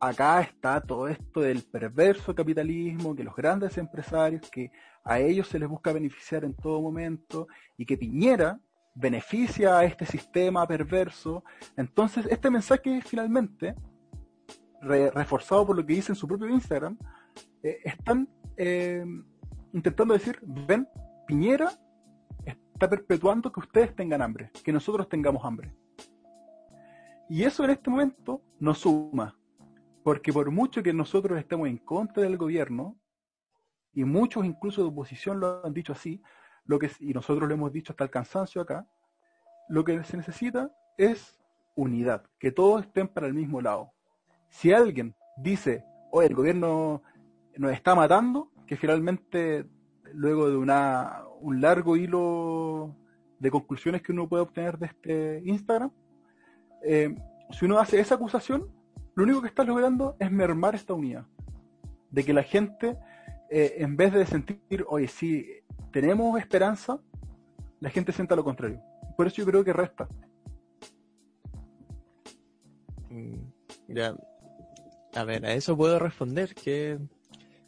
[0.00, 4.70] acá está todo esto del perverso capitalismo, que los grandes empresarios, que
[5.04, 8.60] a ellos se les busca beneficiar en todo momento y que Piñera
[8.94, 11.44] beneficia a este sistema perverso.
[11.76, 13.74] Entonces, este mensaje finalmente,
[14.80, 16.96] reforzado por lo que dice en su propio Instagram,
[17.62, 19.04] eh, están eh,
[19.72, 20.88] intentando decir, ven,
[21.26, 21.70] Piñera
[22.78, 25.74] está perpetuando que ustedes tengan hambre, que nosotros tengamos hambre.
[27.28, 29.36] Y eso en este momento nos suma,
[30.04, 32.96] porque por mucho que nosotros estemos en contra del gobierno,
[33.92, 36.22] y muchos incluso de oposición lo han dicho así,
[36.66, 38.86] lo que, y nosotros lo hemos dicho hasta el cansancio acá,
[39.68, 41.36] lo que se necesita es
[41.74, 43.90] unidad, que todos estén para el mismo lado.
[44.50, 47.02] Si alguien dice, oye, el gobierno
[47.56, 49.66] nos está matando, que finalmente
[50.12, 52.94] luego de una, un largo hilo
[53.38, 55.90] de conclusiones que uno puede obtener de este Instagram,
[56.82, 57.14] eh,
[57.50, 58.68] si uno hace esa acusación,
[59.14, 61.26] lo único que estás logrando es mermar esta unidad.
[62.10, 62.96] De que la gente,
[63.50, 65.46] eh, en vez de sentir, oye, sí,
[65.92, 67.00] tenemos esperanza,
[67.80, 68.80] la gente sienta lo contrario.
[69.16, 70.08] Por eso yo creo que resta.
[73.10, 73.48] Mm.
[75.14, 76.98] A ver, a eso puedo responder que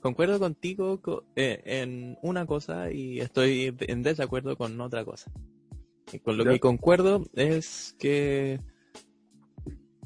[0.00, 1.00] concuerdo contigo
[1.36, 5.30] eh, en una cosa y estoy en desacuerdo con otra cosa.
[6.12, 8.60] Y con lo que concuerdo es que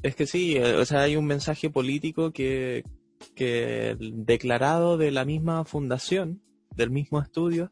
[0.03, 2.83] es que sí, eh, o sea, hay un mensaje político que,
[3.33, 6.43] que declarado de la misma fundación,
[6.75, 7.71] del mismo estudio,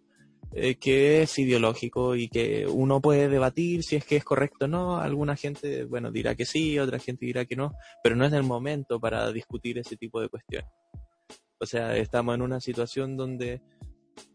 [0.55, 4.67] eh, que es ideológico y que uno puede debatir si es que es correcto o
[4.67, 4.97] no.
[4.97, 8.43] Alguna gente, bueno, dirá que sí, otra gente dirá que no, pero no es el
[8.43, 10.71] momento para discutir ese tipo de cuestiones.
[11.63, 13.61] O sea, estamos en una situación donde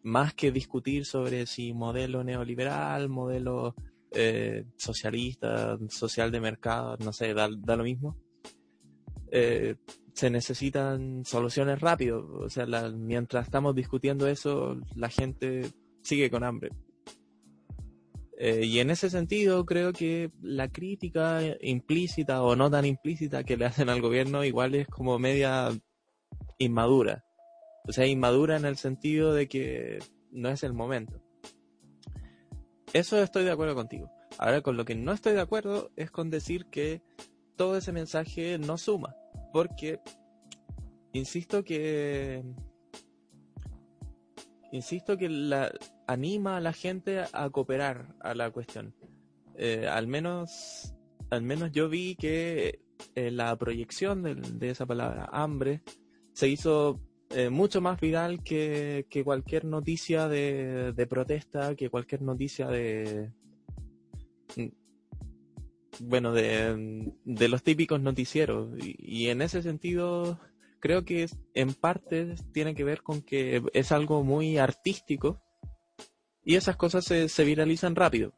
[0.03, 3.75] más que discutir sobre si modelo neoliberal, modelo
[4.13, 8.17] eh, socialista, social de mercado, no sé, da, lo mismo.
[9.31, 9.77] Eh,
[10.15, 12.27] se necesitan soluciones rápido.
[12.41, 16.71] O sea, mientras estamos discutiendo eso, la gente sigue con hambre.
[18.39, 23.59] Eh, y en ese sentido, creo que la crítica implícita o no tan implícita que
[23.59, 25.71] le hacen al gobierno igual es como media
[26.59, 27.25] inmadura.
[27.87, 29.99] O sea, inmadura en el sentido de que
[30.31, 31.21] no es el momento.
[32.93, 34.11] Eso estoy de acuerdo contigo.
[34.39, 37.03] Ahora con lo que no estoy de acuerdo es con decir que
[37.57, 39.17] todo ese mensaje no suma.
[39.53, 40.01] Porque,
[41.13, 42.45] insisto que...
[44.71, 45.73] Insisto que la,
[46.07, 48.95] anima a la gente a cooperar a la cuestión.
[49.57, 50.95] Eh, al menos
[51.31, 52.81] al menos yo vi que
[53.15, 55.83] eh, la proyección de, esa palabra hambre
[56.39, 63.33] se hizo eh, mucho más viral que, cualquier noticia de, protesta, que cualquier noticia de...
[65.99, 68.71] Bueno, de, los típicos noticieros.
[68.79, 70.39] Y, en ese sentido,
[70.79, 75.43] creo que en parte tiene que ver con que es algo muy artístico
[76.45, 78.33] y esas cosas se, viralizan rápido.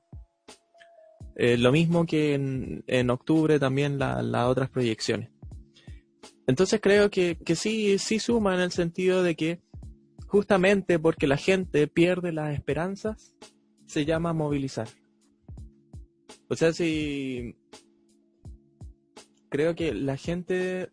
[1.36, 5.28] Eh, lo mismo que en, en octubre también las otras proyecciones.
[6.50, 9.60] Entonces creo que, sí, sí suma en el sentido de que
[10.26, 13.36] justamente porque la gente pierde las esperanzas,
[13.86, 14.88] se llama movilizar.
[16.48, 17.54] O sea, si
[19.48, 20.90] creo que la gente,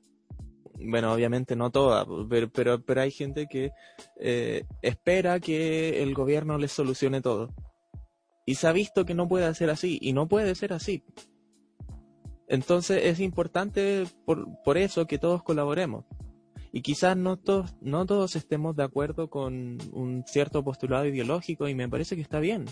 [0.79, 3.71] bueno, obviamente no toda, pero, pero, hay gente que
[4.19, 7.51] eh, espera que el gobierno les solucione todo.
[8.45, 11.03] Y se ha visto que no puede ser así, y no puede ser así.
[12.47, 16.05] Entonces es importante por, eso que todos colaboremos.
[16.71, 21.75] Y quizás no todos, no todos estemos de acuerdo con un cierto postulado ideológico y
[21.75, 22.65] me parece que está bien.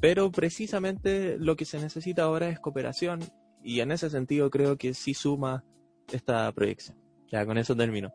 [0.00, 3.20] Pero precisamente lo que se necesita ahora es cooperación
[3.62, 5.64] y en ese sentido creo que sí suma
[6.12, 6.96] esta proyección.
[7.30, 8.12] Ya con eso termino.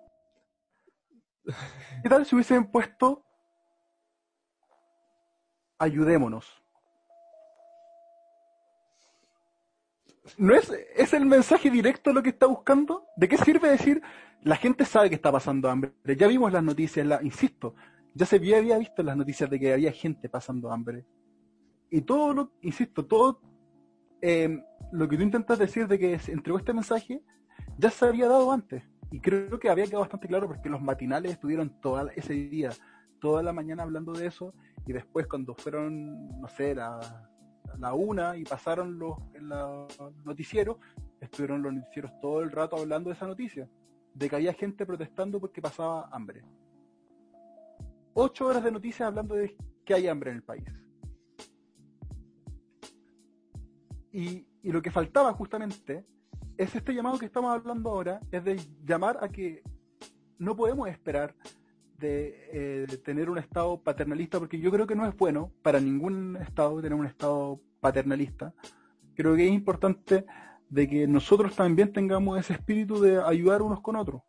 [2.02, 3.24] ¿Qué tal si hubiesen puesto
[5.78, 6.65] ayudémonos?
[10.38, 13.06] ¿No es, es el mensaje directo lo que está buscando?
[13.16, 14.02] ¿De qué sirve decir
[14.42, 15.94] la gente sabe que está pasando hambre?
[16.18, 17.76] Ya vimos las noticias, la, insisto,
[18.14, 21.06] ya se había, visto las noticias de que había gente pasando hambre.
[21.92, 23.42] Y todo lo, insisto, todo
[24.22, 27.22] eh, lo que tú intentas decir de que se entregó este mensaje
[27.78, 28.84] ya se había dado antes.
[29.12, 32.72] Y creo que había quedado bastante claro porque los matinales estuvieron todo ese día,
[33.20, 34.54] toda la mañana hablando de eso.
[34.88, 37.30] Y después cuando fueron, no sé, la,
[37.78, 39.18] la una y pasaron los,
[40.24, 40.78] noticieros,
[41.20, 43.70] estuvieron los noticieros todo el rato hablando de esa noticia.
[44.14, 46.44] De que había gente protestando porque pasaba hambre.
[48.14, 50.64] Ocho horas de noticias hablando de que hay hambre en el país.
[54.14, 56.06] Y, y lo que faltaba justamente
[56.58, 59.62] es este llamado que estamos hablando ahora, es de llamar a que
[60.38, 61.36] no podemos esperar
[61.98, 66.38] de, eh, tener un Estado paternalista, porque yo creo que no es bueno para ningún
[66.38, 68.54] Estado tener un Estado paternalista.
[69.16, 70.26] Creo que es importante
[70.70, 74.22] de que nosotros también tengamos ese espíritu de ayudar unos con otros.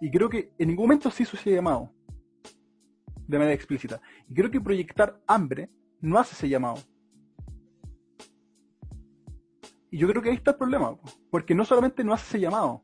[0.00, 1.92] Y creo que en ningún momento se hizo ese llamado,
[3.26, 4.00] de manera explícita.
[4.28, 6.78] Y creo que proyectar hambre no hace ese llamado.
[9.90, 10.96] Y yo creo que ahí está el problema,
[11.30, 12.82] porque no solamente no hace ese llamado.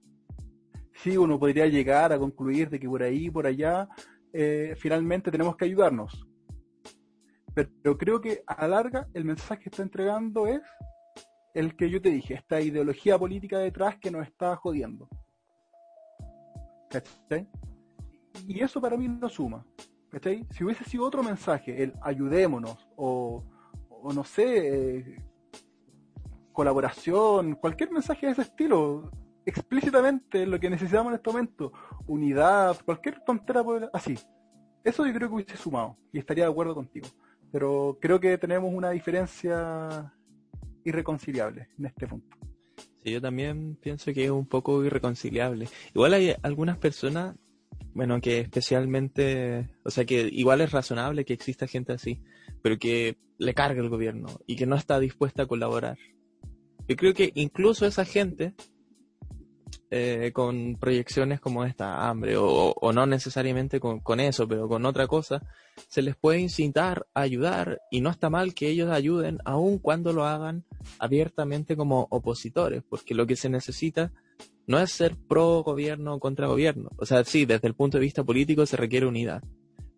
[1.03, 3.88] Sí, uno podría llegar a concluir de que por ahí, por allá,
[4.32, 6.26] eh, finalmente tenemos que ayudarnos.
[7.55, 10.61] Pero, creo que a la larga el mensaje que está entregando es
[11.55, 15.09] el que yo te dije, esta ideología política detrás que nos está jodiendo.
[16.90, 17.49] ¿Cachai?
[18.47, 19.64] Y eso para mí no suma.
[20.11, 20.47] ¿Cachai?
[20.51, 23.42] Si hubiese sido otro mensaje, el ayudémonos, o,
[23.88, 25.16] o no sé, eh,
[26.53, 29.11] colaboración, cualquier mensaje de ese estilo,
[29.47, 31.72] explícitamente lo que necesitamos en este momento,
[32.07, 34.18] unidad, cualquier tontera así.
[34.84, 37.07] Eso yo creo que hubiese sumado y estaría de acuerdo contigo.
[37.53, 40.12] Pero creo que tenemos una diferencia
[40.84, 42.36] irreconciliable en este punto.
[43.03, 45.68] Sí, yo también pienso que es un poco irreconciliable.
[45.94, 47.36] Igual hay algunas personas,
[47.94, 52.20] bueno, que especialmente, o sea, que igual es razonable que exista gente así,
[52.62, 55.99] pero que le carga el gobierno y que no está dispuesta a colaborar.
[56.88, 58.55] Yo creo que incluso esa gente
[59.97, 65.07] eh, con proyecciones como esta, hambre, o, no necesariamente con, con, eso, pero con otra
[65.07, 65.42] cosa,
[65.88, 70.12] se les puede incitar a ayudar y no está mal que ellos ayuden, aun cuando
[70.12, 70.64] lo hagan
[70.99, 74.12] abiertamente como opositores, porque lo que se necesita
[74.66, 76.90] no es ser pro gobierno o contra gobierno.
[76.97, 79.42] O sea, sí, desde el punto de vista político se requiere unidad,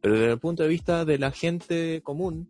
[0.00, 2.48] pero desde el punto de vista de la gente común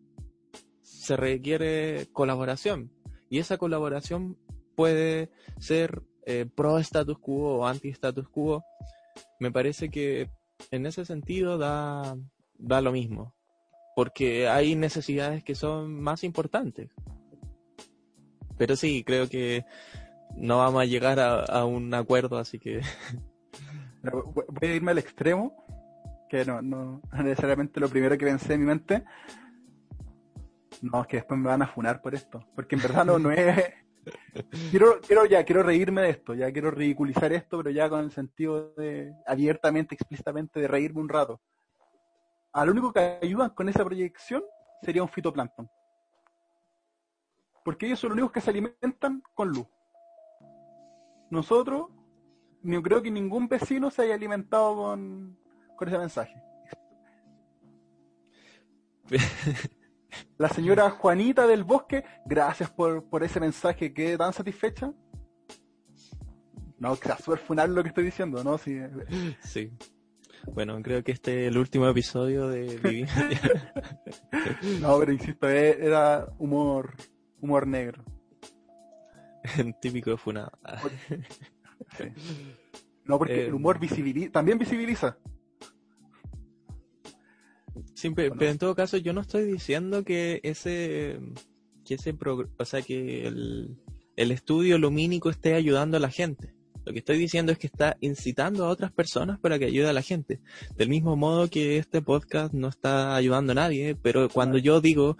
[0.82, 2.90] se requiere colaboración
[3.30, 4.36] y esa colaboración
[4.74, 8.62] puede ser eh, pro status quo o anti status quo.
[9.40, 10.28] Me parece que
[10.70, 12.16] en ese sentido da,
[12.58, 13.34] da lo mismo,
[13.96, 16.90] porque hay necesidades que son más importantes.
[18.58, 19.64] Pero sí, creo que
[20.36, 22.82] no vamos a llegar a, un acuerdo, así que...
[24.02, 25.64] Voy a irme al extremo,
[26.28, 29.04] que no, no necesariamente lo primero que pensé en mi mente,
[30.82, 32.46] no, es que después me van a funar por esto.
[32.54, 33.72] Porque en verdad no, no es.
[34.70, 38.10] Quiero, quiero ya, quiero reírme de esto, ya quiero ridiculizar esto, pero ya con el
[38.10, 41.40] sentido de abiertamente, explícitamente, de reírme un rato.
[42.52, 44.42] A lo único que ayudan con esa proyección
[44.82, 45.68] sería un fitoplancton.
[47.64, 49.66] Porque ellos son los únicos que se alimentan con luz.
[51.30, 51.88] Nosotros,
[52.62, 55.38] no creo que ningún vecino se haya alimentado con,
[55.76, 56.42] con ese mensaje.
[60.38, 64.92] La señora Juanita del Bosque, gracias por, por ese mensaje, que tan satisfecha.
[66.78, 68.56] No, que súper funar lo que estoy diciendo, ¿no?
[68.56, 68.78] Sí.
[69.42, 69.72] sí.
[70.52, 73.04] Bueno, creo que este es el último episodio de Vivi.
[74.80, 76.94] no, pero insisto, e, era humor,
[77.40, 78.04] humor negro.
[79.80, 80.52] Típico de funado.
[83.04, 85.18] No, porque el humor eh, visibiliza, también visibiliza.
[87.94, 91.18] Sí, pero, en todo caso yo no estoy diciendo que ese,
[91.84, 92.16] que ese
[92.58, 93.78] o sea, que el,
[94.16, 96.54] estudio lumínico esté ayudando a la gente.
[96.84, 99.92] Lo que estoy diciendo es que está incitando a otras personas para que ayude a
[99.92, 100.40] la gente.
[100.76, 105.18] Del mismo modo que este podcast no está ayudando a nadie, pero cuando yo digo,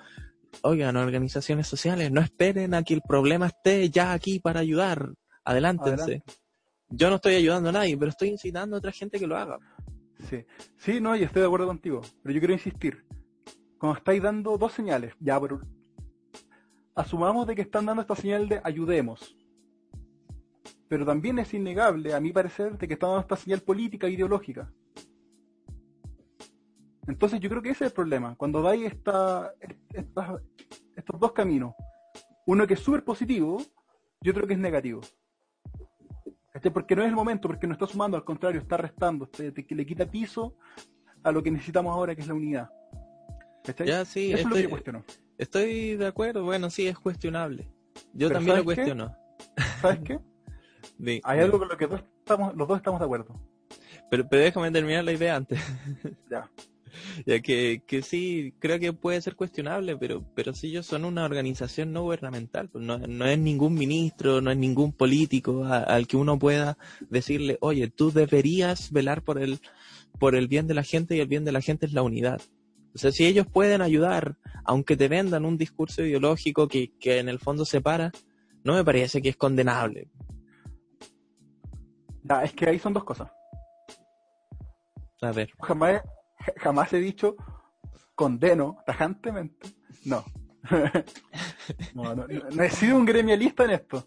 [0.63, 5.13] oigan, organizaciones sociales, no esperen a que el problema esté ya aquí para ayudar,
[5.45, 6.23] adelántense.
[6.91, 9.59] Yo no estoy ayudando a nadie, pero estoy incitando a otra gente que lo haga.
[10.21, 10.45] Sí,
[10.77, 13.07] sí, no, y estoy de acuerdo contigo, pero yo quiero insistir.
[13.79, 15.61] Cuando estáis dando dos señales, ya, pero
[16.95, 19.37] asumamos de que están dando esta señal de ayudemos.
[20.89, 24.11] Pero también es innegable, a mi parecer, de que están dando esta señal política e
[24.11, 24.73] ideológica.
[27.07, 28.35] Entonces yo creo que ese es el problema.
[28.37, 29.47] Cuando dais estos
[31.21, 31.75] dos caminos,
[32.47, 33.63] Uno que es súper positivo
[34.23, 35.01] y otro que es negativo.
[36.73, 39.87] Porque no es el momento, porque no está sumando, al contrario, está restando, que le
[39.87, 40.57] quita piso
[41.23, 42.71] a lo que necesitamos ahora, que es la unidad.
[43.85, 45.03] Ya, sí, Eso estoy, es lo que
[45.37, 47.71] Estoy de acuerdo, bueno, sí, es cuestionable.
[48.13, 49.15] Yo también lo cuestiono.
[49.81, 50.19] ¿Sabes qué?
[51.25, 51.89] Hay algo con lo que
[52.19, 53.35] estamos, los dos estamos de acuerdo.
[54.11, 55.61] Pero, pero déjame terminar la idea antes.
[56.31, 56.51] Ya.
[57.27, 61.25] ya que, que sí, creo que puede ser cuestionable, pero, pero si ellos son una
[61.25, 66.17] organización no gubernamental, pues no, no es ningún ministro, no es ningún político al que
[66.17, 66.79] uno pueda
[67.11, 69.61] decirle, oye, tú deberías velar por el,
[70.19, 72.41] por el bien de la gente y el bien de la gente es la unidad.
[72.95, 77.29] O sea, si ellos pueden ayudar, aunque te vendan un discurso ideológico que, que en
[77.29, 78.11] el fondo separa,
[78.65, 80.11] no me parece que es condenable.
[82.25, 83.31] Ya, es que ahí son dos cosas.
[85.23, 85.51] A ver.
[85.61, 86.03] Jamás,
[86.57, 87.37] jamás he dicho
[88.15, 89.69] condeno tajantemente.
[90.05, 90.25] No.
[91.95, 94.07] no, no, no, he sido un gremialista en esto.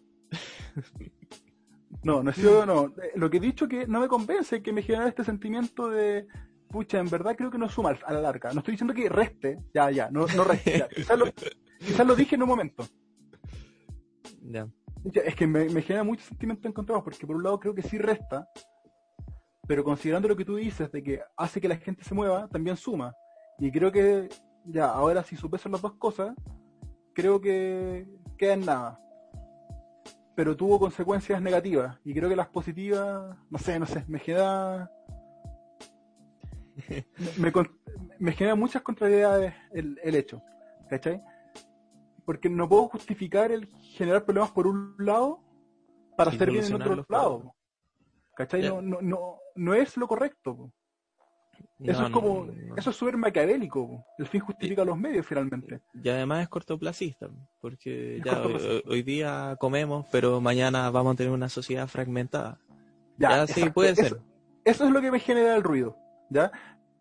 [2.03, 2.93] No, no he sido, no.
[3.15, 6.27] Lo que he dicho que no me convence, que me genera este sentimiento de,
[6.69, 8.51] pucha, en verdad creo que no suma a la larga.
[8.53, 10.88] No estoy diciendo que reste, ya, ya, no, no reste.
[10.95, 12.88] Quizás, lo, dije en un momento.
[14.43, 14.67] Ya.
[15.13, 17.97] Es que me, me genera mucho sentimiento encontrados, porque por un lado creo que sí
[17.97, 18.47] resta,
[19.72, 22.76] pero considerando lo que tú dices de que hace que la gente se mueva, también
[22.76, 23.15] suma.
[23.57, 24.28] Y creo que,
[24.65, 26.36] ya, ahora si supesan las dos cosas,
[27.13, 28.05] creo que
[28.38, 28.99] queda en nada.
[30.36, 34.91] Pero tuvo consecuencias negativas, y creo que las positivas, no sé, no sé, me genera...
[37.38, 37.53] me,
[38.19, 40.43] me, genera muchas contrariedades el, el hecho,
[40.89, 41.24] ¿cachai?
[42.26, 45.39] Porque no puedo justificar el generar problemas por un lado
[46.17, 47.55] para hacer bien en otro lado.
[48.42, 48.68] ¿Cachai?
[48.68, 50.72] No, no, no, no es lo correcto.
[51.84, 54.04] Eso es como, eso es súper maquiavélico.
[54.18, 55.82] El fin justifica los medios finalmente.
[55.94, 57.28] Y además es cortoplacista,
[57.60, 58.42] porque ya
[58.88, 62.60] hoy, día comemos, pero mañana vamos a tener una sociedad fragmentada.
[63.18, 64.20] Ya, sí, puede ser.
[64.64, 65.98] Eso, es lo que me genera el ruido,
[66.30, 66.52] ¿ya?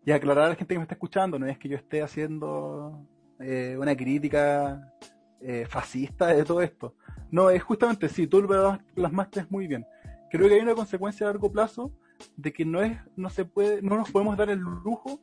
[0.03, 3.05] Y aclarar a la gente que me está escuchando, no es que yo esté haciendo
[3.39, 4.93] eh, una crítica
[5.41, 6.95] eh, fascista de todo esto.
[7.29, 9.85] No, es justamente, sí, tú lo plasmaste muy bien.
[10.31, 11.91] Creo que hay una consecuencia a largo plazo
[12.37, 15.19] de que no es, no se puede, no nos podemos dar el lujo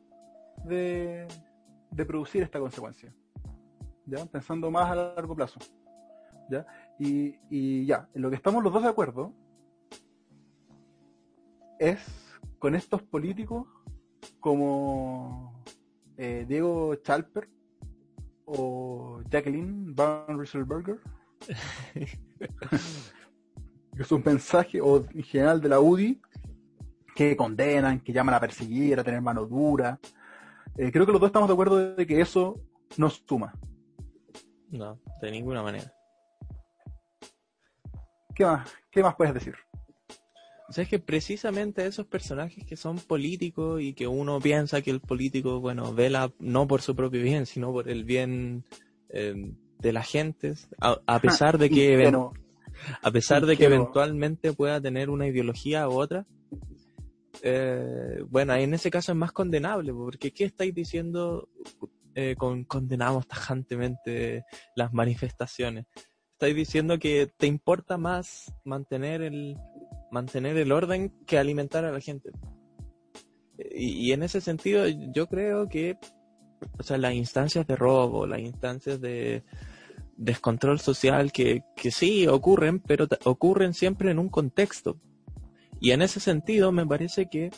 [0.65, 1.27] de,
[2.07, 3.11] producir esta consecuencia.
[4.05, 4.23] ¿Ya?
[4.27, 5.59] Pensando más a largo plazo.
[6.51, 6.65] ¿Ya?
[6.99, 9.33] Y, y ya, en lo que estamos los dos de acuerdo
[11.79, 11.99] es
[12.59, 13.67] con estos políticos
[14.39, 15.63] como
[16.17, 17.49] eh, Diego Chalper
[18.45, 20.99] o Jacqueline Van Rieselberger.
[24.03, 26.21] es un mensaje, o en general de la UDI,
[27.15, 29.99] que condenan, que llaman a perseguir, a tener mano dura.
[30.77, 32.61] Eh, creo que los dos estamos de acuerdo de que eso
[32.97, 33.53] no suma.
[34.69, 35.91] No, de ninguna manera.
[38.33, 39.55] ¿Qué más, qué más puedes decir?
[40.69, 44.91] O sea, es que precisamente esos personajes que son políticos y que uno piensa que
[44.91, 48.63] el político, bueno, vela no por su propio bien, sino por el bien
[49.09, 52.11] eh, de la gente, a, pesar de que,
[53.01, 56.25] a pesar de que eventualmente pueda tener una ideología u otra,
[57.41, 61.49] eh, bueno, en ese caso es más condenable, porque ¿qué estáis diciendo
[62.15, 65.85] eh, con condenamos tajantemente las manifestaciones?
[66.33, 69.57] Estáis diciendo que te importa más mantener el,
[70.11, 72.31] mantener el orden que alimentar a la gente.
[73.71, 75.97] Y, en ese sentido yo creo que
[76.77, 79.43] o sea, las instancias de robo, las instancias de
[80.19, 84.99] descontrol social que, que sí ocurren, pero ocurren siempre en un contexto.
[85.79, 87.51] Y en ese sentido me parece que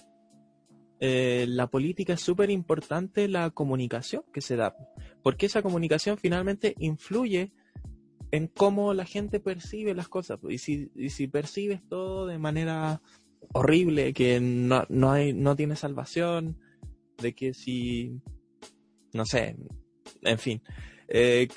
[1.00, 4.76] eh, la política es súper importante la comunicación que se da,
[5.24, 7.52] porque esa comunicación finalmente influye
[8.30, 10.40] en cómo la gente percibe las cosas.
[10.48, 13.02] Y si, y si percibes todo de manera
[13.54, 16.60] horrible, que no, no, hay, no tiene salvación,
[17.18, 18.22] de que si,
[19.14, 19.58] no sé,
[20.22, 20.62] en fin,
[21.08, 21.48] eh,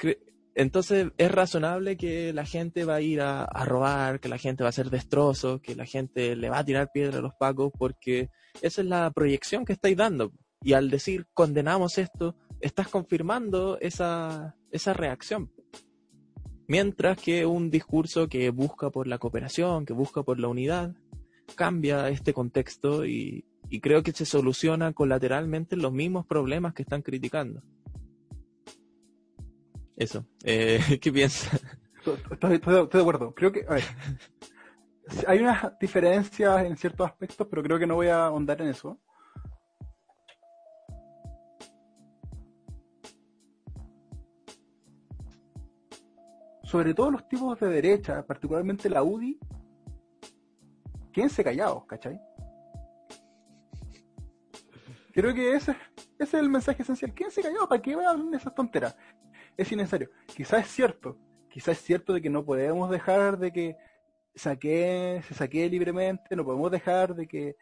[0.54, 4.68] entonces es razonable que la gente va a ir a, robar, que la gente va
[4.68, 8.30] a hacer destrozos, que la gente le va a tirar piedra a los pacos, porque
[8.62, 10.32] esa es la proyección que estáis dando.
[10.62, 15.50] Y al decir condenamos esto, estás confirmando esa, esa reacción.
[16.68, 20.94] Mientras que un discurso que busca por la cooperación, que busca por la unidad,
[21.56, 27.02] cambia este contexto y, y creo que se soluciona colateralmente los mismos problemas que están
[27.02, 27.62] criticando.
[29.96, 30.26] Eso.
[30.44, 31.60] Eh, ¿Qué piensas?
[32.30, 33.34] Estoy, de acuerdo.
[33.34, 33.78] Creo que, a
[35.26, 38.98] hay unas diferencias en ciertos aspectos, pero creo que no voy a ahondar en eso.
[46.74, 49.38] sobre todo los tipos de derecha, particularmente la UDI,
[51.12, 52.20] quédense callados, ¿cachai?
[55.12, 55.76] Creo que ese,
[56.18, 57.14] ese es el mensaje esencial.
[57.14, 58.96] Quédense callados, ¿para qué hablar esas tonteras?
[59.56, 60.10] Es innecesario.
[60.26, 61.16] Quizás es cierto,
[61.48, 63.76] quizás es cierto de que no podemos dejar de que
[64.34, 67.56] saque, se saquee libremente, no podemos dejar de que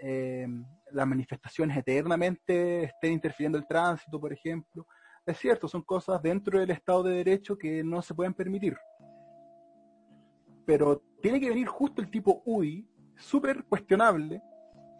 [0.00, 0.46] eh,
[0.90, 4.86] las manifestaciones eternamente estén interfiriendo el tránsito, por ejemplo.
[5.26, 8.76] Es cierto, son cosas dentro del Estado de Derecho que no se pueden permitir.
[10.66, 14.42] Pero tiene que venir justo el tipo UDI, súper cuestionable,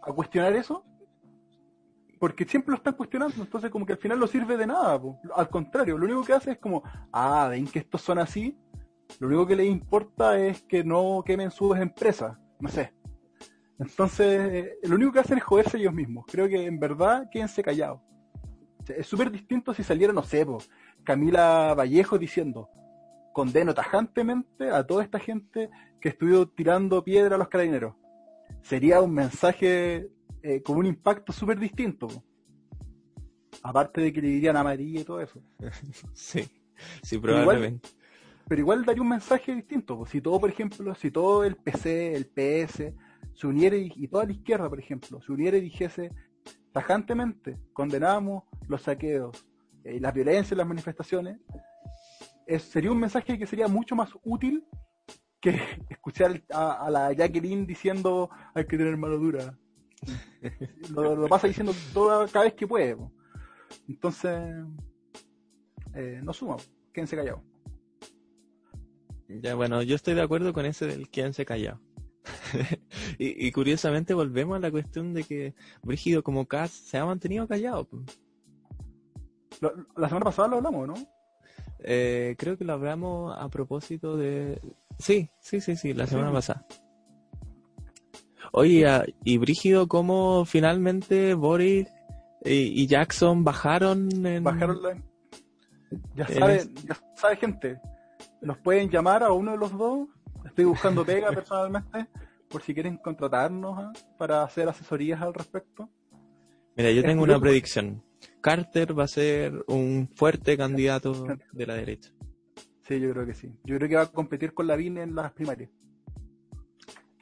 [0.01, 0.85] a cuestionar eso,
[2.19, 4.99] porque siempre lo están cuestionando, entonces como que al final no sirve de nada.
[5.35, 8.57] Al contrario, lo único que hace es como, ah, ven que estos son así,
[9.19, 12.93] lo único que les importa es que no quemen sus empresas, no sé.
[13.77, 16.25] Entonces, lo único que hacen es joderse ellos mismos.
[16.27, 18.01] Creo que en verdad quédense callados.
[18.87, 20.45] es súper distinto si saliera, no sé,
[21.03, 22.69] Camila Vallejo diciendo,
[23.33, 27.95] condeno tajantemente a toda esta gente que estuvo tirando piedra a los carabineros.
[28.61, 30.09] Sería un mensaje
[30.45, 32.07] eh, con un impacto súper distinto.
[33.63, 35.41] Aparte de que le dirían a María y todo eso.
[36.13, 36.47] sí,
[37.01, 37.89] sí, probablemente
[38.47, 40.05] pero igual daría un mensaje distinto.
[40.05, 42.93] Si todo, por ejemplo, si todo el PC, el PS,
[43.33, 46.11] se uniera y, toda la izquierda, por ejemplo, se uniera y dijese
[46.71, 49.45] tajantemente, condenamos los saqueos
[49.83, 51.39] y eh, las violencias, las manifestaciones,
[52.59, 54.65] sería un mensaje que sería mucho más útil
[55.39, 55.57] que
[55.89, 59.57] escuchar a, la Jacqueline diciendo hay que tener mano dura.
[60.91, 62.97] Lo, pasa diciendo toda, cada vez que puede.
[63.87, 64.39] Entonces,
[65.93, 66.57] eh, no suma,
[66.93, 67.41] quédense callados.
[69.27, 71.81] Ya, bueno, yo estoy de acuerdo con ese del quédense callado.
[73.19, 75.53] y, y, curiosamente volvemos a la cuestión de que
[75.83, 77.87] Brígido como Cass se ha mantenido callado.
[79.95, 80.95] La semana pasada lo hablamos, ¿no?
[81.79, 84.59] Eh, creo que lo hablamos a propósito de...
[84.97, 86.65] Sí, sí, sí, sí, la semana pasada.
[88.51, 91.87] Oye, y Brígido, ¿cómo finalmente Boris
[92.43, 94.43] y, Jackson bajaron en...
[94.43, 94.97] Bajaron la...
[96.15, 97.79] Ya sabe, ya sabe gente,
[98.41, 100.07] nos pueden llamar a uno de los dos.
[100.45, 102.07] Estoy buscando pega personalmente,
[102.49, 103.93] por si quieren contratarnos ¿ah?
[104.17, 105.89] para hacer asesorías al respecto.
[106.75, 108.03] Mira, yo tengo una predicción.
[108.41, 112.11] Carter va a ser un fuerte candidato de la derecha.
[112.87, 113.51] Sí, yo creo que sí.
[113.63, 115.71] Yo creo que va a competir con Lavín en las primarias.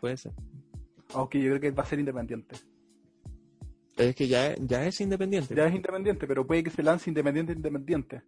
[0.01, 0.33] Puede ser.
[1.13, 2.55] Aunque yo creo que va a ser independiente.
[3.97, 5.53] Es que ya, ya es independiente.
[5.53, 8.23] Ya es independiente, pero puede que se lance independiente independiente.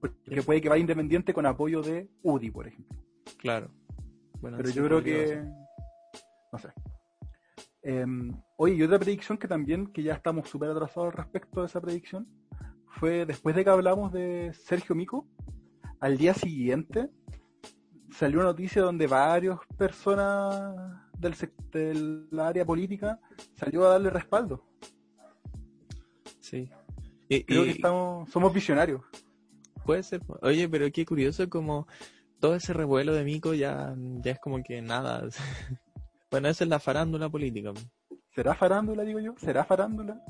[0.00, 2.98] Porque puede que vaya independiente con apoyo de UDI, por ejemplo.
[3.38, 3.70] Claro.
[4.40, 5.42] Pero yo creo que...
[6.52, 6.68] No sé.
[7.82, 11.66] Em, oye, y otra predicción que también, que ya estamos súper atrasados al respecto de
[11.66, 12.28] esa predicción,
[12.86, 15.26] fue después de que hablamos de Sergio Mico,
[16.00, 17.10] al día siguiente
[18.10, 20.74] salió una noticia donde varias personas
[21.20, 21.34] del,
[21.72, 23.20] del área política
[23.56, 24.64] salió a darle respaldo.
[26.40, 26.68] Sí.
[27.28, 29.02] Creo que estamos, somos visionarios.
[29.84, 30.20] Puede ser.
[30.42, 31.86] Oye, pero qué curioso como
[32.40, 35.28] todo ese revuelo de Mico ya, ya es como que nada.
[36.30, 37.72] bueno, esa es la farándula política.
[38.34, 39.34] ¿Será farándula, digo yo?
[39.38, 40.22] ¿Será farándula?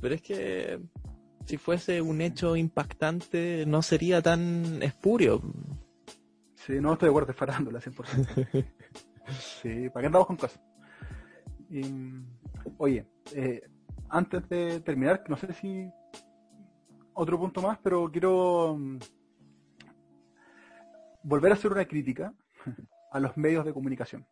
[0.00, 0.80] Pero es que
[1.46, 5.42] si fuese un hecho impactante no sería tan espurio.
[6.54, 8.66] Sí, no estoy de acuerdo, es farándula 100%.
[9.38, 10.60] sí, ¿para qué andamos con cosas?
[12.78, 13.68] oye, eh,
[14.08, 15.90] antes de terminar, no sé si
[17.14, 18.98] otro punto más, pero quiero mm,
[21.22, 22.32] volver a hacer una crítica
[23.10, 24.26] a los medios de comunicación.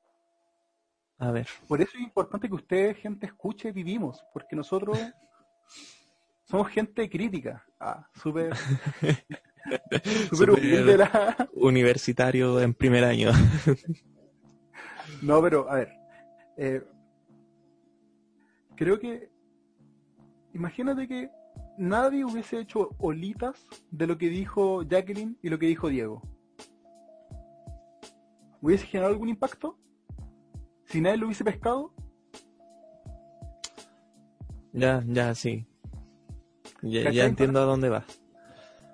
[1.19, 1.49] A ver.
[1.67, 4.99] Por eso es importante que ustedes, gente, escuche Vivimos, porque nosotros
[6.45, 7.65] somos gente crítica.
[7.81, 8.55] Ah, súper...
[10.31, 11.49] super humilde la...
[11.55, 13.31] Universitario en primer año.
[15.25, 15.93] no, pero, a ver.
[16.57, 16.83] Eh,
[18.77, 19.31] creo que...
[20.53, 21.31] Imagínate que
[21.79, 26.23] nadie hubiese hecho olitas de lo que dijo Jacqueline y lo que dijo Diego.
[28.61, 29.79] ¿Hubiese generado algún impacto?
[30.87, 31.93] Si nadie lo hubiese pescado.
[34.73, 35.67] Ya, ya, sí.
[36.83, 38.05] Ya, entiendo a dónde va.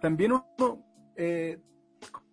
[0.01, 0.85] También uno,
[1.17, 1.61] eh,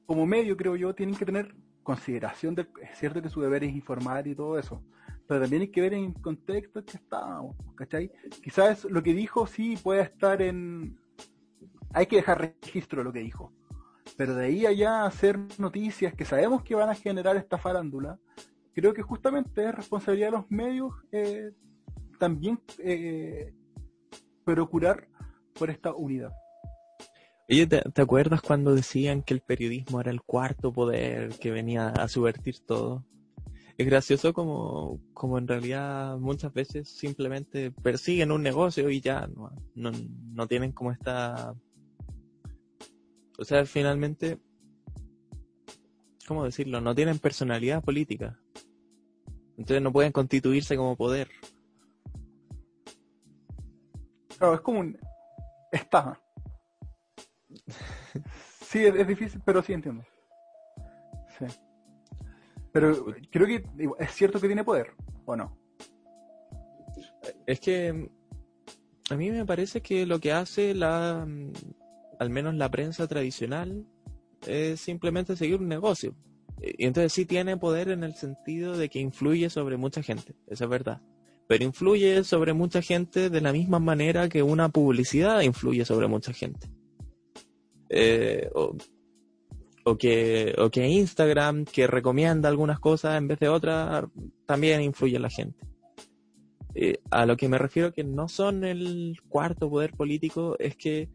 [0.05, 1.55] como medio, creo yo, tienen que tener
[1.87, 4.83] consideración de, es cierto que su deber es informar y todo eso,
[5.25, 8.11] pero también hay que ver en el contexto que estábamos, ¿cachai?
[8.43, 10.99] Quizás lo que dijo sí puede estar en...
[11.93, 13.53] Hay que dejar registro de lo que dijo,
[14.17, 18.19] pero de ahí allá hacer noticias que sabemos que van a generar esta farándula,
[18.73, 21.53] creo que justamente es responsabilidad de los medios eh,
[22.19, 23.53] también eh,
[24.43, 25.07] procurar
[25.57, 26.33] por esta unidad.
[27.49, 31.89] Oye, ¿te, ¿te acuerdas cuando decían que el periodismo era el cuarto poder que venía
[31.89, 33.05] a subvertir todo?
[33.77, 39.51] Es gracioso como, como en realidad muchas veces simplemente persiguen un negocio y ya no,
[39.75, 39.91] no,
[40.33, 41.53] no tienen como esta...
[43.39, 44.39] O sea, finalmente,
[46.27, 46.81] ¿cómo decirlo?
[46.81, 48.37] No tienen personalidad política.
[49.57, 51.29] Entonces no pueden constituirse como poder.
[54.37, 54.97] Claro, es como un.
[58.61, 60.03] Sí, es, difícil, pero sí entiendo.
[61.39, 61.45] Sí.
[62.73, 63.63] Pero creo que
[63.99, 64.93] es cierto que tiene poder,
[65.25, 65.57] ¿o no?
[67.45, 68.09] Es que
[69.09, 71.25] a mí me parece que lo que hace la,
[72.19, 73.85] al menos la prensa tradicional,
[74.45, 76.15] es simplemente seguir un negocio.
[76.61, 80.63] Y entonces sí tiene poder en el sentido de que influye sobre mucha gente, eso
[80.63, 81.01] es verdad.
[81.47, 86.33] Pero influye sobre mucha gente de la misma manera que una publicidad influye sobre mucha
[86.33, 86.67] gente.
[87.89, 88.75] Eh, o,
[89.85, 94.05] o que, o que Instagram, que recomienda algunas cosas en vez de otras,
[94.45, 95.65] también influye en la gente.
[96.75, 101.09] Eh, a lo que me refiero que no son el cuarto poder político es que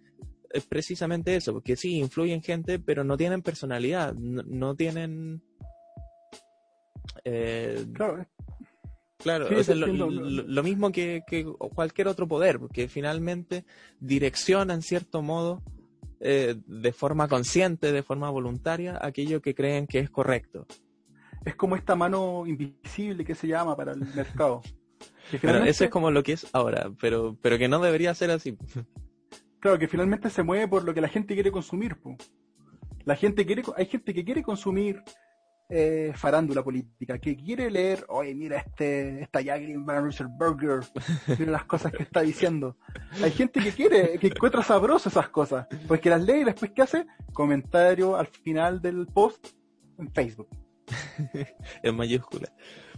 [0.50, 5.42] es precisamente eso, porque sí, influyen gente, pero no tienen personalidad, no, no tienen...
[7.24, 8.26] eh, Claro,
[9.18, 10.10] Claro, Sí, o sea, te lo, entiendo.
[10.30, 13.64] lo- lo mismo que, que cualquier otro poder, porque finalmente
[14.00, 15.62] direcciona en cierto modo,
[16.24, 20.66] eh, de forma consciente, de forma voluntaria, aquello que creen que es correcto.
[21.44, 24.62] es como esta mano invisible que se llama para el mercado.
[25.32, 28.56] Eso es como lo que es ahora, pero, pero que no debería ser así.
[29.58, 31.94] Claro, que finalmente se mueve por lo que la gente quiere consumir.
[31.94, 32.16] po.
[33.04, 35.04] La gente quiere, hay gente que quiere consumir
[35.74, 40.80] eh, farándula política, que quiere leer, oye, mira este, esta Jacqueline Van Burger,
[41.38, 42.76] mira las cosas que está diciendo.
[43.22, 46.72] Hay gente que quiere, que encuentra sabroso esas cosas, pues que las lee y después
[46.74, 47.06] ¿qué hace?
[47.32, 49.48] Comentario al final del post
[49.98, 50.48] en Facebook.
[51.82, 52.52] En mayúscula.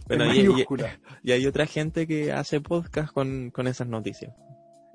[0.07, 0.99] Bueno, en y, y- mayúscula.
[1.23, 4.33] y hay otra gente que hace podcast con, con esas noticias.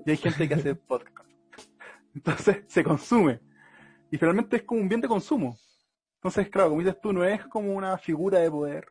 [0.05, 1.27] y hay gente que hace podcast.
[2.15, 3.41] Entonces se consume.
[4.11, 5.57] Y finalmente es como un bien de consumo.
[6.21, 8.87] Entonces, claro, como dices tú, no es como una figura de poder